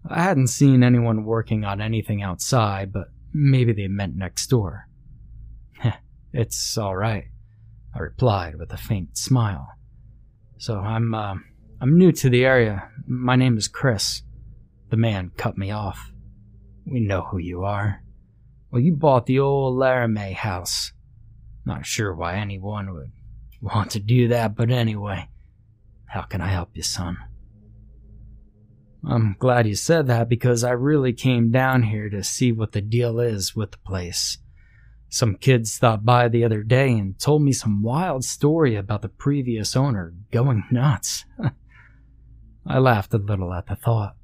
I 0.10 0.21
hadn't 0.21 0.47
seen 0.47 0.84
anyone 0.84 1.23
working 1.23 1.63
on 1.63 1.80
anything 1.80 2.21
outside, 2.21 2.91
but 2.91 3.08
maybe 3.34 3.71
they 3.71 3.88
meant 3.88 4.17
next 4.17 4.47
door. 4.47 4.89
it's 6.34 6.78
all 6.78 6.95
right, 6.95 7.26
I 7.95 7.99
replied 7.99 8.56
with 8.56 8.71
a 8.73 8.77
faint 8.77 9.17
smile. 9.17 9.67
So 10.58 10.79
I'm, 10.79 11.13
uh, 11.13 11.36
I'm 11.82 11.97
new 11.97 12.12
to 12.13 12.29
the 12.29 12.45
area. 12.45 12.89
My 13.08 13.36
name 13.36 13.58
is 13.58 13.67
Chris. 13.67 14.23
The 14.89 14.97
man 14.97 15.32
cut 15.38 15.58
me 15.58 15.71
off. 15.71 16.12
We 16.86 16.99
know 16.99 17.21
who 17.21 17.38
you 17.38 17.63
are. 17.63 18.01
Well, 18.71 18.82
you 18.82 18.93
bought 18.95 19.25
the 19.25 19.39
old 19.39 19.77
Laramie 19.77 20.34
house. 20.34 20.93
Not 21.65 21.86
sure 21.86 22.13
why 22.13 22.36
anyone 22.36 22.93
would 22.93 23.12
want 23.62 23.91
to 23.91 23.99
do 23.99 24.27
that, 24.29 24.56
but 24.56 24.71
anyway. 24.71 25.29
How 26.06 26.23
can 26.23 26.41
I 26.41 26.47
help 26.47 26.69
you, 26.73 26.84
son? 26.84 27.17
I'm 29.06 29.36
glad 29.38 29.67
you 29.67 29.75
said 29.75 30.08
that 30.08 30.29
because 30.29 30.63
I 30.63 30.71
really 30.71 31.12
came 31.12 31.51
down 31.51 31.84
here 31.84 32.10
to 32.10 32.23
see 32.23 32.51
what 32.51 32.71
the 32.71 32.82
deal 32.82 33.19
is 33.19 33.56
with 33.56 33.71
the 33.71 33.77
place. 33.79 34.38
Some 35.13 35.36
kids 35.36 35.71
stopped 35.71 36.04
by 36.04 36.28
the 36.28 36.43
other 36.43 36.63
day 36.63 36.91
and 36.97 37.19
told 37.19 37.43
me 37.43 37.52
some 37.52 37.84
wild 37.84 38.26
story 38.26 38.76
about 38.76 39.04
the 39.04 39.10
previous 39.10 39.76
owner 39.76 40.15
going 40.32 40.63
nuts. 40.71 41.26
I 42.65 42.80
laughed 42.80 43.13
a 43.13 43.19
little 43.19 43.54
at 43.54 43.67
the 43.67 43.76
thought. 43.76 44.15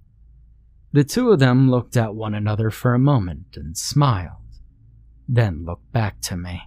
The 0.91 1.03
two 1.03 1.29
of 1.29 1.37
them 1.37 1.69
looked 1.69 1.95
at 1.95 2.15
one 2.15 2.33
another 2.33 2.71
for 2.71 2.95
a 2.95 2.99
moment 2.99 3.55
and 3.55 3.77
smiled, 3.77 4.41
then 5.27 5.63
looked 5.63 5.91
back 5.91 6.21
to 6.21 6.35
me. 6.35 6.63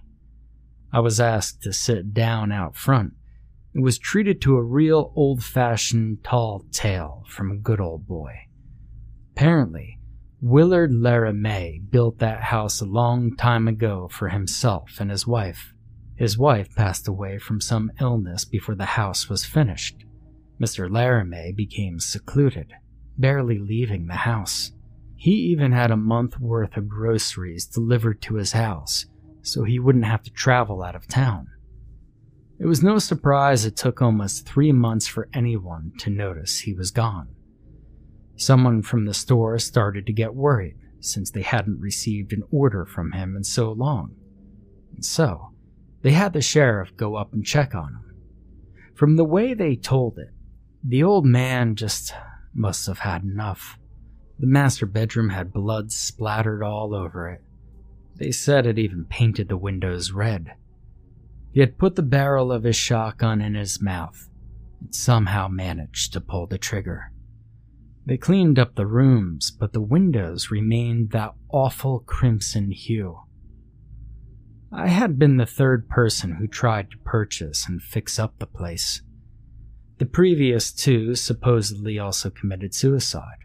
I 0.93 1.01
was 1.01 1.19
asked 1.19 1.61
to 1.63 1.73
sit 1.73 2.13
down 2.13 2.49
out 2.49 2.77
front 2.77 3.15
and 3.73 3.83
was 3.83 3.97
treated 3.97 4.41
to 4.43 4.55
a 4.55 4.63
real 4.63 5.11
old 5.17 5.43
fashioned 5.43 6.23
tall 6.23 6.63
tale 6.71 7.25
from 7.27 7.51
a 7.51 7.57
good 7.57 7.81
old 7.81 8.07
boy. 8.07 8.33
Apparently, 9.35 9.99
Willard 10.45 10.93
Laramie 10.93 11.81
built 11.89 12.19
that 12.19 12.43
house 12.43 12.81
a 12.81 12.85
long 12.85 13.33
time 13.37 13.65
ago 13.65 14.09
for 14.11 14.27
himself 14.27 14.97
and 14.99 15.09
his 15.09 15.25
wife. 15.25 15.73
His 16.17 16.37
wife 16.37 16.75
passed 16.75 17.07
away 17.07 17.37
from 17.37 17.61
some 17.61 17.93
illness 18.01 18.43
before 18.43 18.75
the 18.75 18.83
house 18.83 19.29
was 19.29 19.45
finished. 19.45 20.03
Mr. 20.61 20.91
Laramie 20.91 21.53
became 21.55 21.97
secluded, 21.97 22.73
barely 23.17 23.57
leaving 23.57 24.07
the 24.07 24.15
house. 24.15 24.73
He 25.15 25.31
even 25.31 25.71
had 25.71 25.91
a 25.91 25.95
month 25.95 26.37
worth 26.41 26.75
of 26.75 26.89
groceries 26.89 27.65
delivered 27.65 28.21
to 28.23 28.35
his 28.35 28.51
house 28.51 29.05
so 29.43 29.63
he 29.63 29.79
wouldn't 29.79 30.03
have 30.03 30.23
to 30.23 30.29
travel 30.29 30.83
out 30.83 30.93
of 30.93 31.07
town. 31.07 31.47
It 32.59 32.65
was 32.65 32.83
no 32.83 32.99
surprise 32.99 33.63
it 33.63 33.77
took 33.77 34.01
almost 34.01 34.45
three 34.45 34.73
months 34.73 35.07
for 35.07 35.29
anyone 35.33 35.93
to 35.99 36.09
notice 36.09 36.59
he 36.59 36.73
was 36.73 36.91
gone. 36.91 37.29
Someone 38.35 38.81
from 38.81 39.05
the 39.05 39.13
store 39.13 39.57
started 39.59 40.05
to 40.05 40.13
get 40.13 40.35
worried 40.35 40.75
since 40.99 41.29
they 41.29 41.41
hadn't 41.41 41.79
received 41.79 42.33
an 42.33 42.43
order 42.51 42.85
from 42.85 43.11
him 43.11 43.35
in 43.35 43.43
so 43.43 43.71
long. 43.71 44.15
And 44.95 45.05
so, 45.05 45.51
they 46.01 46.11
had 46.11 46.33
the 46.33 46.41
sheriff 46.41 46.95
go 46.95 47.15
up 47.15 47.33
and 47.33 47.45
check 47.45 47.75
on 47.75 47.93
him. 47.93 48.15
From 48.95 49.15
the 49.15 49.25
way 49.25 49.53
they 49.53 49.75
told 49.75 50.17
it, 50.17 50.29
the 50.83 51.03
old 51.03 51.25
man 51.25 51.75
just 51.75 52.13
must 52.53 52.87
have 52.87 52.99
had 52.99 53.23
enough. 53.23 53.77
The 54.39 54.47
master 54.47 54.85
bedroom 54.85 55.29
had 55.29 55.53
blood 55.53 55.91
splattered 55.91 56.63
all 56.63 56.93
over 56.93 57.29
it. 57.29 57.41
They 58.15 58.31
said 58.31 58.65
it 58.65 58.77
even 58.77 59.05
painted 59.05 59.47
the 59.47 59.57
windows 59.57 60.11
red. 60.11 60.53
He 61.51 61.59
had 61.59 61.77
put 61.77 61.95
the 61.95 62.01
barrel 62.03 62.51
of 62.51 62.63
his 62.63 62.75
shotgun 62.75 63.41
in 63.41 63.55
his 63.55 63.81
mouth 63.81 64.29
and 64.81 64.93
somehow 64.93 65.47
managed 65.47 66.13
to 66.13 66.21
pull 66.21 66.47
the 66.47 66.57
trigger. 66.57 67.11
They 68.05 68.17
cleaned 68.17 68.59
up 68.59 68.75
the 68.75 68.85
rooms, 68.85 69.49
but 69.49 69.71
the 69.71 69.81
windows 69.81 70.51
remained 70.51 71.11
that 71.11 71.35
awful 71.49 71.99
crimson 71.99 72.71
hue. 72.71 73.19
I 74.71 74.87
had 74.87 75.19
been 75.19 75.37
the 75.37 75.45
third 75.45 75.87
person 75.87 76.35
who 76.35 76.47
tried 76.47 76.91
to 76.91 76.97
purchase 76.97 77.67
and 77.67 77.81
fix 77.81 78.19
up 78.19 78.39
the 78.39 78.47
place. 78.47 79.01
The 79.99 80.05
previous 80.05 80.71
two 80.71 81.15
supposedly 81.15 81.99
also 81.99 82.29
committed 82.29 82.73
suicide. 82.73 83.37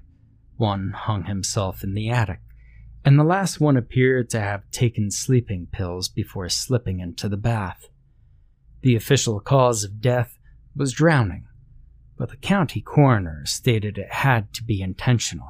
One 0.57 0.93
hung 0.97 1.25
himself 1.25 1.85
in 1.85 1.95
the 1.95 2.09
attic, 2.09 2.41
and 3.05 3.19
the 3.19 3.25
last 3.25 3.61
one 3.61 3.77
appeared 3.77 4.29
to 4.31 4.41
have 4.41 4.71
taken 4.71 5.11
sleeping 5.11 5.69
pills 5.71 6.09
before 6.09 6.49
slipping 6.49 6.99
into 6.99 7.29
the 7.29 7.37
bath. 7.37 7.89
The 8.81 8.97
official 8.97 9.39
cause 9.39 9.85
of 9.85 10.01
death 10.01 10.39
was 10.75 10.93
drowning, 10.93 11.47
but 12.19 12.31
the 12.31 12.37
county 12.37 12.81
coroner 12.81 13.47
stated 13.47 13.97
it 13.97 14.13
had 14.13 14.53
to 14.53 14.65
be 14.65 14.83
intentional. 14.83 15.49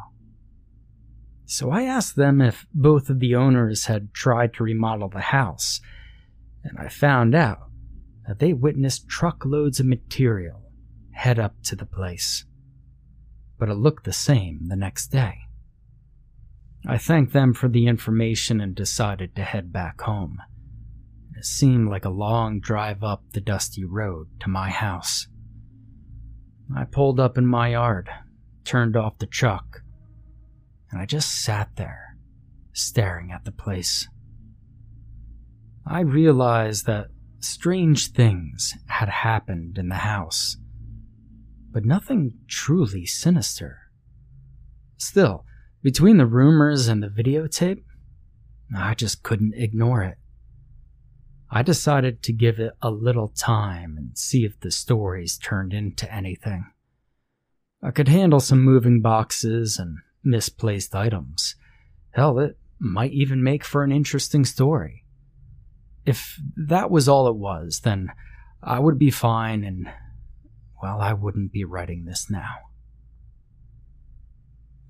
So 1.46 1.70
I 1.70 1.84
asked 1.84 2.14
them 2.14 2.42
if 2.42 2.66
both 2.74 3.08
of 3.08 3.20
the 3.20 3.34
owners 3.34 3.86
had 3.86 4.12
tried 4.12 4.52
to 4.54 4.64
remodel 4.64 5.08
the 5.08 5.20
house, 5.20 5.80
and 6.62 6.78
I 6.78 6.88
found 6.88 7.34
out 7.34 7.70
that 8.26 8.38
they 8.38 8.52
witnessed 8.52 9.08
truckloads 9.08 9.80
of 9.80 9.86
material 9.86 10.60
head 11.12 11.38
up 11.38 11.54
to 11.64 11.74
the 11.74 11.86
place. 11.86 12.44
But 13.58 13.70
it 13.70 13.74
looked 13.74 14.04
the 14.04 14.12
same 14.12 14.68
the 14.68 14.76
next 14.76 15.08
day. 15.08 15.38
I 16.86 16.98
thanked 16.98 17.32
them 17.32 17.54
for 17.54 17.68
the 17.68 17.86
information 17.86 18.60
and 18.60 18.74
decided 18.74 19.34
to 19.34 19.42
head 19.42 19.72
back 19.72 20.02
home. 20.02 20.38
it 21.34 21.44
seemed 21.44 21.88
like 21.88 22.04
a 22.04 22.10
long 22.10 22.60
drive 22.60 23.02
up 23.02 23.22
the 23.32 23.40
dusty 23.40 23.84
road 23.84 24.28
to 24.40 24.48
my 24.48 24.70
house. 24.70 25.28
I 26.76 26.84
pulled 26.84 27.18
up 27.18 27.38
in 27.38 27.46
my 27.46 27.68
yard, 27.68 28.10
turned 28.64 28.96
off 28.96 29.18
the 29.18 29.26
truck, 29.26 29.82
and 30.90 31.00
I 31.00 31.06
just 31.06 31.42
sat 31.42 31.76
there, 31.76 32.16
staring 32.72 33.30
at 33.32 33.44
the 33.44 33.52
place. 33.52 34.08
I 35.86 36.00
realized 36.00 36.86
that 36.86 37.08
strange 37.40 38.12
things 38.12 38.74
had 38.86 39.08
happened 39.08 39.78
in 39.78 39.88
the 39.88 39.96
house, 39.96 40.56
but 41.70 41.84
nothing 41.84 42.34
truly 42.46 43.06
sinister. 43.06 43.78
Still, 44.98 45.44
between 45.82 46.18
the 46.18 46.26
rumors 46.26 46.88
and 46.88 47.02
the 47.02 47.08
videotape, 47.08 47.82
I 48.76 48.94
just 48.94 49.22
couldn't 49.22 49.54
ignore 49.54 50.02
it. 50.02 50.18
I 51.50 51.62
decided 51.62 52.22
to 52.22 52.32
give 52.32 52.58
it 52.58 52.72
a 52.82 52.90
little 52.90 53.28
time 53.28 53.96
and 53.96 54.18
see 54.18 54.44
if 54.44 54.60
the 54.60 54.70
stories 54.70 55.38
turned 55.38 55.72
into 55.72 56.12
anything. 56.12 56.66
I 57.82 57.90
could 57.90 58.08
handle 58.08 58.40
some 58.40 58.62
moving 58.62 59.00
boxes 59.00 59.78
and 59.78 59.98
misplaced 60.22 60.94
items. 60.94 61.54
Hell, 62.10 62.38
it 62.38 62.58
might 62.78 63.12
even 63.12 63.42
make 63.42 63.64
for 63.64 63.82
an 63.82 63.92
interesting 63.92 64.44
story. 64.44 65.04
If 66.04 66.38
that 66.56 66.90
was 66.90 67.08
all 67.08 67.28
it 67.28 67.36
was, 67.36 67.80
then 67.80 68.12
I 68.62 68.78
would 68.78 68.98
be 68.98 69.10
fine 69.10 69.64
and, 69.64 69.88
well, 70.82 71.00
I 71.00 71.14
wouldn't 71.14 71.52
be 71.52 71.64
writing 71.64 72.04
this 72.04 72.30
now. 72.30 72.56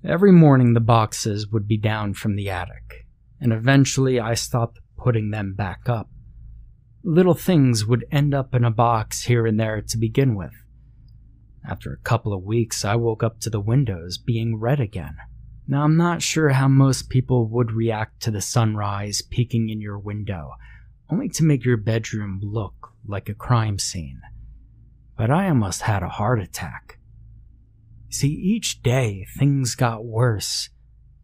Every 0.03 0.31
morning 0.31 0.73
the 0.73 0.79
boxes 0.79 1.47
would 1.47 1.67
be 1.67 1.77
down 1.77 2.13
from 2.13 2.35
the 2.35 2.49
attic, 2.49 3.05
and 3.39 3.53
eventually 3.53 4.19
I 4.19 4.33
stopped 4.33 4.79
putting 4.97 5.31
them 5.31 5.53
back 5.53 5.87
up 5.87 6.09
little 7.03 7.33
things 7.33 7.85
would 7.85 8.05
end 8.11 8.33
up 8.33 8.53
in 8.53 8.63
a 8.63 8.71
box 8.71 9.23
here 9.23 9.45
and 9.45 9.59
there 9.59 9.81
to 9.81 9.97
begin 9.97 10.35
with. 10.35 10.53
After 11.67 11.93
a 11.93 12.03
couple 12.03 12.33
of 12.33 12.43
weeks, 12.43 12.83
I 12.83 12.95
woke 12.95 13.23
up 13.23 13.39
to 13.41 13.49
the 13.49 13.59
windows 13.59 14.17
being 14.17 14.59
red 14.59 14.79
again. 14.79 15.17
Now, 15.67 15.83
I'm 15.83 15.97
not 15.97 16.21
sure 16.21 16.49
how 16.49 16.67
most 16.67 17.09
people 17.09 17.47
would 17.49 17.71
react 17.71 18.21
to 18.23 18.31
the 18.31 18.41
sunrise 18.41 19.21
peeking 19.21 19.69
in 19.69 19.79
your 19.79 19.99
window, 19.99 20.53
only 21.09 21.29
to 21.29 21.43
make 21.43 21.63
your 21.63 21.77
bedroom 21.77 22.39
look 22.41 22.91
like 23.07 23.29
a 23.29 23.35
crime 23.35 23.77
scene. 23.77 24.21
But 25.15 25.29
I 25.29 25.47
almost 25.47 25.83
had 25.83 26.01
a 26.01 26.09
heart 26.09 26.41
attack. 26.41 26.97
See, 28.09 28.29
each 28.29 28.81
day 28.81 29.27
things 29.37 29.75
got 29.75 30.03
worse, 30.03 30.69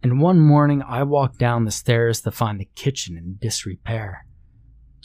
and 0.03 0.21
one 0.21 0.39
morning 0.39 0.83
I 0.83 1.03
walked 1.03 1.39
down 1.39 1.65
the 1.65 1.71
stairs 1.71 2.21
to 2.21 2.31
find 2.31 2.59
the 2.59 2.69
kitchen 2.75 3.17
in 3.17 3.37
disrepair 3.41 4.25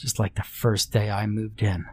just 0.01 0.19
like 0.19 0.35
the 0.35 0.43
first 0.43 0.91
day 0.91 1.09
I 1.09 1.27
moved 1.27 1.61
in. 1.61 1.85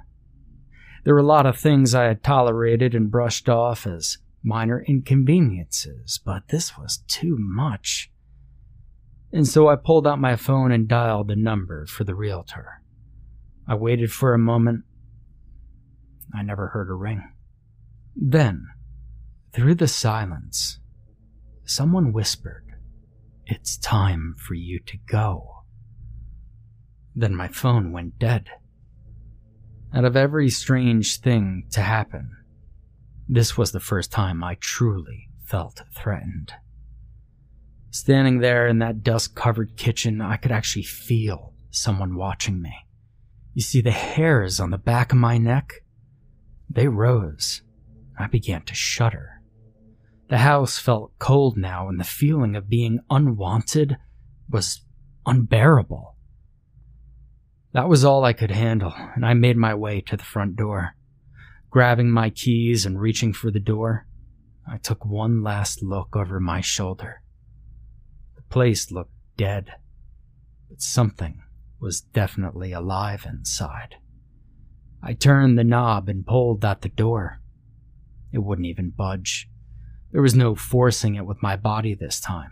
There 1.05 1.15
were 1.15 1.21
a 1.21 1.27
lot 1.27 1.47
of 1.47 1.59
things 1.59 1.95
I 1.95 2.05
had 2.05 2.23
tolerated 2.23 2.95
and 2.95 3.11
brushed 3.11 3.49
off 3.49 3.87
as 3.87 4.19
minor 4.43 4.83
inconveniences, 4.87 6.19
but 6.25 6.49
this 6.49 6.77
was 6.77 7.03
too 7.07 7.37
much. 7.39 8.11
And 9.33 9.47
so 9.47 9.69
I 9.69 9.77
pulled 9.77 10.07
out 10.07 10.19
my 10.19 10.37
phone 10.37 10.73
and 10.73 10.89
dialed 10.89 11.29
the 11.29 11.37
number 11.37 11.87
for 11.87 12.05
the 12.05 12.15
realtor. 12.15 12.83
I 13.67 13.75
waited 13.75 14.11
for 14.11 14.33
a 14.33 14.39
moment. 14.39 14.85
I 16.35 16.43
never 16.43 16.69
heard 16.69 16.89
a 16.89 16.95
ring. 16.95 17.31
Then, 18.17 18.67
through 19.53 19.75
the 19.75 19.89
silence, 19.89 20.79
someone 21.65 22.13
whispered, 22.13 22.65
It's 23.47 23.77
time 23.77 24.35
for 24.39 24.55
you 24.55 24.81
to 24.81 24.97
go. 25.07 25.58
Then 27.19 27.35
my 27.35 27.49
phone 27.49 27.91
went 27.91 28.21
dead. 28.21 28.49
Out 29.93 30.05
of 30.05 30.15
every 30.15 30.51
strange 30.51 31.19
thing 31.19 31.67
to 31.73 31.81
happen, 31.81 32.31
this 33.29 33.59
was 33.59 33.73
the 33.73 33.81
first 33.81 34.13
time 34.13 34.45
I 34.45 34.55
truly 34.61 35.29
felt 35.45 35.83
threatened. 35.93 36.53
Standing 37.91 38.39
there 38.39 38.69
in 38.69 38.79
that 38.79 39.03
dust 39.03 39.35
covered 39.35 39.77
kitchen, 39.77 40.21
I 40.21 40.37
could 40.37 40.53
actually 40.53 40.85
feel 40.85 41.55
someone 41.73 42.15
watching 42.15 42.63
me. 42.63 42.87
You 43.53 43.63
see, 43.63 43.81
the 43.81 43.91
hairs 43.91 44.61
on 44.61 44.71
the 44.71 44.79
back 44.79 45.11
of 45.11 45.19
my 45.19 45.39
neck, 45.39 45.83
they 46.71 46.87
rose. 46.87 47.63
I 48.17 48.29
began 48.29 48.63
to 48.63 48.75
shudder. 48.77 49.43
The 50.29 50.39
house 50.39 50.79
felt 50.79 51.19
cold 51.19 51.57
now, 51.57 51.89
and 51.89 51.99
the 51.99 52.05
feeling 52.05 52.55
of 52.55 52.71
being 52.71 53.01
unwanted 53.11 53.97
was 54.49 54.83
unbearable. 55.27 56.15
That 57.73 57.89
was 57.89 58.05
all 58.05 58.25
I 58.25 58.33
could 58.33 58.51
handle, 58.51 58.95
and 59.15 59.27
I 59.27 59.35
made 59.35 59.57
my 59.57 59.75
way 59.75 60.01
to 60.03 60.17
the 60.17 60.25
front 60.25 60.57
door. 60.57 60.95
Grabbing 61.71 62.11
my 62.11 62.31
keys 62.31 62.87
and 62.87 63.01
reaching 63.01 63.33
for 63.33 63.51
the 63.51 63.61
door, 63.61 64.07
I 64.67 64.79
took 64.79 65.05
one 65.05 65.43
last 65.43 65.83
look 65.83 66.17
over 66.17 66.41
my 66.41 66.63
shoulder. 66.63 67.23
The 68.37 68.43
place 68.43 68.91
looked 68.91 69.13
dead, 69.37 69.73
but 70.69 70.81
something 70.81 71.43
was 71.79 72.01
definitely 72.01 72.73
alive 72.73 73.27
inside. 73.29 73.97
I 75.03 75.13
turned 75.13 75.59
the 75.59 75.65
knob 75.65 76.09
and 76.09 76.27
pulled 76.27 76.65
at 76.65 76.81
the 76.81 76.89
door. 76.89 77.41
It 78.33 78.39
wouldn't 78.39 78.67
even 78.67 78.91
budge. 78.91 79.49
There 80.11 80.23
was 80.23 80.35
no 80.35 80.55
forcing 80.55 81.15
it 81.15 81.27
with 81.27 81.43
my 81.43 81.57
body 81.57 81.95
this 81.95 82.19
time. 82.19 82.51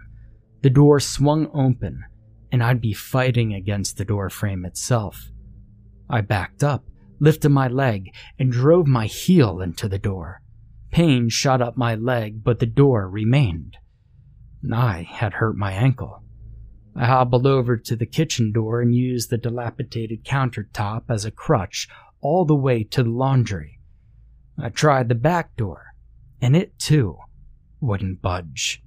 The 0.62 0.70
door 0.70 1.00
swung 1.00 1.50
open 1.54 2.04
and 2.50 2.62
I'd 2.62 2.80
be 2.80 2.92
fighting 2.92 3.52
against 3.52 3.96
the 3.96 4.04
door 4.04 4.30
frame 4.30 4.64
itself. 4.64 5.30
I 6.08 6.20
backed 6.20 6.62
up, 6.62 6.84
lifted 7.18 7.50
my 7.50 7.68
leg, 7.68 8.14
and 8.38 8.52
drove 8.52 8.86
my 8.86 9.06
heel 9.06 9.60
into 9.60 9.88
the 9.88 9.98
door. 9.98 10.42
Pain 10.90 11.28
shot 11.28 11.60
up 11.60 11.76
my 11.76 11.94
leg, 11.94 12.44
but 12.44 12.58
the 12.58 12.66
door 12.66 13.08
remained. 13.08 13.76
I 14.72 15.02
had 15.02 15.34
hurt 15.34 15.56
my 15.56 15.72
ankle. 15.72 16.22
I 16.94 17.06
hobbled 17.06 17.46
over 17.46 17.76
to 17.76 17.96
the 17.96 18.06
kitchen 18.06 18.52
door 18.52 18.80
and 18.80 18.94
used 18.94 19.28
the 19.28 19.36
dilapidated 19.36 20.24
countertop 20.24 21.02
as 21.10 21.24
a 21.24 21.30
crutch 21.30 21.88
all 22.20 22.44
the 22.44 22.54
way 22.54 22.82
to 22.84 23.02
the 23.02 23.10
laundry. 23.10 23.78
I 24.58 24.70
tried 24.70 25.08
the 25.08 25.14
back 25.14 25.54
door, 25.56 25.92
and 26.40 26.56
it 26.56 26.78
too 26.78 27.18
wouldn't 27.80 28.22
budge. 28.22 28.82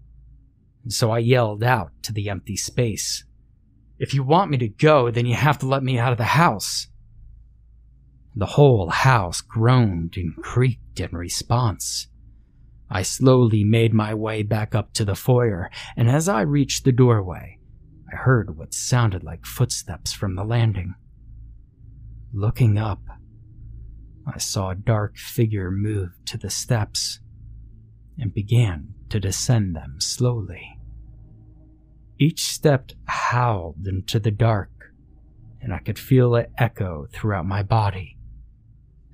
So 0.87 1.11
I 1.11 1.19
yelled 1.19 1.63
out 1.63 1.91
to 2.03 2.13
the 2.13 2.29
empty 2.29 2.55
space. 2.55 3.23
If 3.99 4.13
you 4.13 4.23
want 4.23 4.49
me 4.49 4.57
to 4.59 4.69
go, 4.69 5.11
then 5.11 5.25
you 5.25 5.35
have 5.35 5.57
to 5.59 5.67
let 5.67 5.83
me 5.83 5.99
out 5.99 6.13
of 6.13 6.17
the 6.17 6.23
house. 6.23 6.87
The 8.33 8.45
whole 8.45 8.89
house 8.89 9.41
groaned 9.41 10.15
and 10.15 10.35
creaked 10.37 11.01
in 11.01 11.11
response. 11.11 12.07
I 12.89 13.01
slowly 13.01 13.65
made 13.65 13.93
my 13.93 14.13
way 14.13 14.41
back 14.41 14.73
up 14.73 14.93
to 14.93 15.05
the 15.05 15.15
foyer, 15.15 15.69
and 15.97 16.09
as 16.09 16.29
I 16.29 16.41
reached 16.41 16.85
the 16.85 16.93
doorway, 16.93 17.59
I 18.11 18.15
heard 18.15 18.57
what 18.57 18.73
sounded 18.73 19.23
like 19.23 19.45
footsteps 19.45 20.13
from 20.13 20.35
the 20.35 20.45
landing. 20.45 20.95
Looking 22.33 22.77
up, 22.77 23.01
I 24.25 24.37
saw 24.37 24.69
a 24.69 24.75
dark 24.75 25.17
figure 25.17 25.71
move 25.71 26.11
to 26.25 26.37
the 26.37 26.49
steps 26.49 27.19
and 28.17 28.33
began 28.33 28.93
to 29.09 29.19
descend 29.19 29.75
them 29.75 29.99
slowly. 29.99 30.78
Each 32.21 32.43
step 32.43 32.91
howled 33.05 33.87
into 33.87 34.19
the 34.19 34.29
dark, 34.29 34.91
and 35.61 35.73
I 35.73 35.79
could 35.79 35.97
feel 35.97 36.35
it 36.35 36.51
echo 36.57 37.07
throughout 37.13 37.45
my 37.45 37.63
body. 37.63 38.17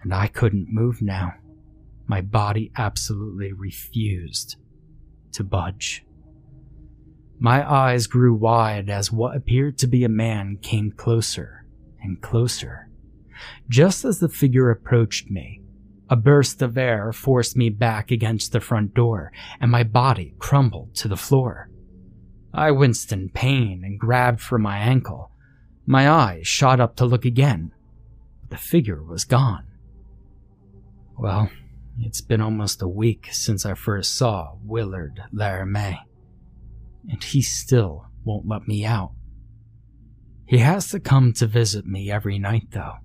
And 0.01 0.11
I 0.11 0.25
couldn't 0.25 0.73
move 0.73 1.03
now. 1.03 1.35
My 2.07 2.21
body 2.21 2.71
absolutely 2.75 3.53
refused 3.53 4.55
to 5.33 5.43
budge. 5.43 6.03
My 7.37 7.69
eyes 7.69 8.07
grew 8.07 8.33
wide 8.33 8.89
as 8.89 9.11
what 9.11 9.37
appeared 9.37 9.77
to 9.79 9.87
be 9.87 10.03
a 10.03 10.09
man 10.09 10.57
came 10.59 10.91
closer 10.91 11.67
and 12.01 12.21
closer. 12.21 12.89
Just 13.69 14.03
as 14.03 14.17
the 14.17 14.29
figure 14.29 14.71
approached 14.71 15.29
me, 15.29 15.61
a 16.09 16.15
burst 16.15 16.63
of 16.63 16.75
air 16.75 17.11
forced 17.13 17.55
me 17.55 17.69
back 17.69 18.09
against 18.09 18.51
the 18.51 18.61
front 18.61 18.95
door, 18.95 19.31
and 19.59 19.69
my 19.69 19.83
body 19.83 20.33
crumbled 20.39 20.95
to 20.95 21.07
the 21.07 21.17
floor. 21.17 21.69
I 22.55 22.71
winced 22.71 23.11
in 23.11 23.29
pain 23.29 23.83
and 23.83 23.99
grabbed 23.99 24.39
for 24.39 24.57
my 24.57 24.77
ankle. 24.77 25.29
My 25.85 26.09
eyes 26.09 26.47
shot 26.47 26.79
up 26.79 26.95
to 26.95 27.05
look 27.05 27.25
again. 27.25 27.73
The 28.49 28.55
figure 28.55 29.03
was 29.03 29.25
gone. 29.25 29.65
Well, 31.19 31.49
it's 31.99 32.21
been 32.21 32.39
almost 32.39 32.81
a 32.81 32.87
week 32.87 33.27
since 33.31 33.65
I 33.65 33.73
first 33.73 34.15
saw 34.15 34.55
Willard 34.63 35.21
Laramie, 35.33 35.99
and 37.09 37.21
he 37.21 37.41
still 37.41 38.05
won't 38.23 38.47
let 38.47 38.69
me 38.69 38.85
out. 38.85 39.11
He 40.45 40.59
has 40.59 40.89
to 40.91 41.01
come 41.01 41.33
to 41.33 41.47
visit 41.47 41.85
me 41.85 42.09
every 42.09 42.39
night, 42.39 42.67
though. 42.71 42.99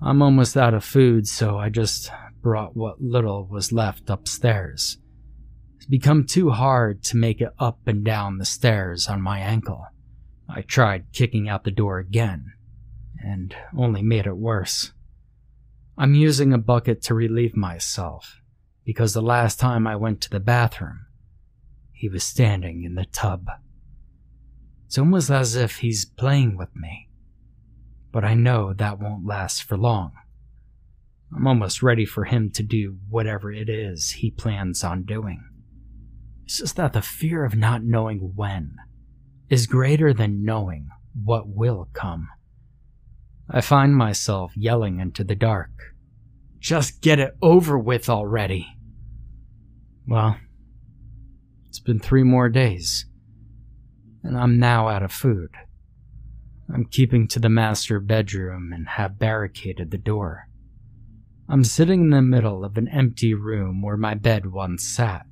I'm 0.00 0.22
almost 0.22 0.56
out 0.56 0.72
of 0.72 0.82
food, 0.82 1.28
so 1.28 1.58
I 1.58 1.68
just 1.68 2.10
brought 2.40 2.74
what 2.74 3.02
little 3.02 3.44
was 3.44 3.70
left 3.70 4.08
upstairs 4.08 4.96
become 5.88 6.26
too 6.26 6.50
hard 6.50 7.02
to 7.02 7.16
make 7.16 7.40
it 7.40 7.52
up 7.58 7.80
and 7.86 8.04
down 8.04 8.38
the 8.38 8.44
stairs 8.44 9.08
on 9.08 9.22
my 9.22 9.38
ankle. 9.40 9.86
I 10.48 10.62
tried 10.62 11.12
kicking 11.12 11.48
out 11.48 11.64
the 11.64 11.70
door 11.70 11.98
again, 11.98 12.52
and 13.18 13.54
only 13.76 14.02
made 14.02 14.26
it 14.26 14.36
worse. 14.36 14.92
I'm 15.96 16.14
using 16.14 16.52
a 16.52 16.58
bucket 16.58 17.02
to 17.02 17.14
relieve 17.14 17.56
myself 17.56 18.40
because 18.84 19.12
the 19.12 19.22
last 19.22 19.58
time 19.58 19.86
I 19.86 19.96
went 19.96 20.20
to 20.22 20.30
the 20.30 20.40
bathroom, 20.40 21.06
he 21.92 22.08
was 22.08 22.22
standing 22.22 22.84
in 22.84 22.94
the 22.94 23.04
tub. 23.06 23.48
It's 24.86 24.96
almost 24.96 25.30
as 25.30 25.56
if 25.56 25.78
he's 25.78 26.04
playing 26.04 26.56
with 26.56 26.74
me, 26.76 27.08
but 28.12 28.24
I 28.24 28.34
know 28.34 28.72
that 28.72 28.98
won't 28.98 29.26
last 29.26 29.62
for 29.62 29.76
long. 29.76 30.12
I'm 31.34 31.46
almost 31.46 31.82
ready 31.82 32.06
for 32.06 32.24
him 32.24 32.50
to 32.52 32.62
do 32.62 32.98
whatever 33.08 33.52
it 33.52 33.68
is 33.68 34.12
he 34.12 34.30
plans 34.30 34.82
on 34.82 35.02
doing. 35.02 35.47
It's 36.48 36.56
just 36.56 36.76
that 36.76 36.94
the 36.94 37.02
fear 37.02 37.44
of 37.44 37.54
not 37.54 37.84
knowing 37.84 38.32
when 38.34 38.76
is 39.50 39.66
greater 39.66 40.14
than 40.14 40.46
knowing 40.46 40.88
what 41.12 41.46
will 41.46 41.90
come. 41.92 42.30
I 43.50 43.60
find 43.60 43.94
myself 43.94 44.56
yelling 44.56 44.98
into 44.98 45.24
the 45.24 45.34
dark. 45.34 45.68
Just 46.58 47.02
get 47.02 47.18
it 47.18 47.36
over 47.42 47.78
with 47.78 48.08
already. 48.08 48.66
Well, 50.06 50.38
it's 51.68 51.80
been 51.80 52.00
three 52.00 52.22
more 52.22 52.48
days, 52.48 53.04
and 54.24 54.34
I'm 54.34 54.58
now 54.58 54.88
out 54.88 55.02
of 55.02 55.12
food. 55.12 55.50
I'm 56.72 56.86
keeping 56.86 57.28
to 57.28 57.38
the 57.38 57.50
master 57.50 58.00
bedroom 58.00 58.72
and 58.72 58.88
have 58.88 59.18
barricaded 59.18 59.90
the 59.90 59.98
door. 59.98 60.48
I'm 61.46 61.62
sitting 61.62 62.04
in 62.04 62.10
the 62.10 62.22
middle 62.22 62.64
of 62.64 62.78
an 62.78 62.88
empty 62.88 63.34
room 63.34 63.82
where 63.82 63.98
my 63.98 64.14
bed 64.14 64.50
once 64.50 64.82
sat. 64.88 65.26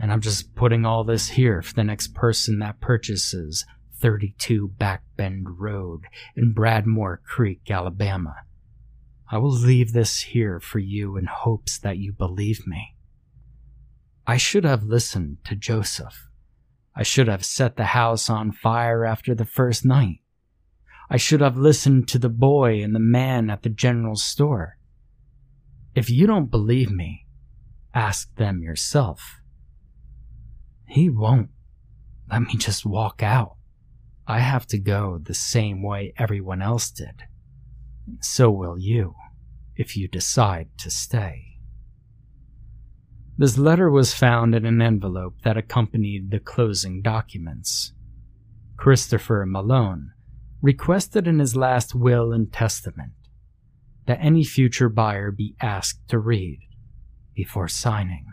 And 0.00 0.10
I'm 0.10 0.22
just 0.22 0.54
putting 0.54 0.86
all 0.86 1.04
this 1.04 1.28
here 1.28 1.60
for 1.60 1.74
the 1.74 1.84
next 1.84 2.14
person 2.14 2.58
that 2.60 2.80
purchases 2.80 3.66
32 4.00 4.72
Backbend 4.78 5.44
Road 5.58 6.04
in 6.34 6.54
Bradmore 6.54 7.18
Creek, 7.22 7.70
Alabama. 7.70 8.36
I 9.30 9.36
will 9.36 9.52
leave 9.52 9.92
this 9.92 10.20
here 10.20 10.58
for 10.58 10.78
you 10.78 11.18
in 11.18 11.26
hopes 11.26 11.78
that 11.78 11.98
you 11.98 12.12
believe 12.12 12.66
me. 12.66 12.96
I 14.26 14.38
should 14.38 14.64
have 14.64 14.84
listened 14.84 15.38
to 15.44 15.54
Joseph. 15.54 16.28
I 16.96 17.02
should 17.02 17.28
have 17.28 17.44
set 17.44 17.76
the 17.76 17.86
house 17.86 18.30
on 18.30 18.52
fire 18.52 19.04
after 19.04 19.34
the 19.34 19.44
first 19.44 19.84
night. 19.84 20.20
I 21.10 21.18
should 21.18 21.40
have 21.40 21.58
listened 21.58 22.08
to 22.08 22.18
the 22.18 22.28
boy 22.28 22.82
and 22.82 22.94
the 22.94 23.00
man 23.00 23.50
at 23.50 23.62
the 23.62 23.68
general 23.68 24.16
store. 24.16 24.78
If 25.94 26.08
you 26.08 26.26
don't 26.26 26.50
believe 26.50 26.90
me, 26.90 27.26
ask 27.94 28.34
them 28.36 28.62
yourself. 28.62 29.39
He 30.90 31.08
won't. 31.08 31.50
Let 32.30 32.42
me 32.42 32.56
just 32.56 32.84
walk 32.84 33.22
out. 33.22 33.56
I 34.26 34.40
have 34.40 34.66
to 34.68 34.78
go 34.78 35.18
the 35.22 35.34
same 35.34 35.82
way 35.82 36.12
everyone 36.16 36.62
else 36.62 36.90
did. 36.90 37.22
So 38.20 38.50
will 38.50 38.76
you, 38.76 39.14
if 39.76 39.96
you 39.96 40.08
decide 40.08 40.68
to 40.78 40.90
stay. 40.90 41.58
This 43.38 43.56
letter 43.56 43.88
was 43.88 44.12
found 44.14 44.54
in 44.54 44.66
an 44.66 44.82
envelope 44.82 45.42
that 45.42 45.56
accompanied 45.56 46.30
the 46.30 46.40
closing 46.40 47.02
documents. 47.02 47.92
Christopher 48.76 49.46
Malone 49.46 50.10
requested 50.60 51.26
in 51.28 51.38
his 51.38 51.54
last 51.54 51.94
will 51.94 52.32
and 52.32 52.52
testament 52.52 53.12
that 54.06 54.18
any 54.20 54.42
future 54.42 54.88
buyer 54.88 55.30
be 55.30 55.54
asked 55.60 56.08
to 56.08 56.18
read 56.18 56.58
before 57.34 57.68
signing. 57.68 58.26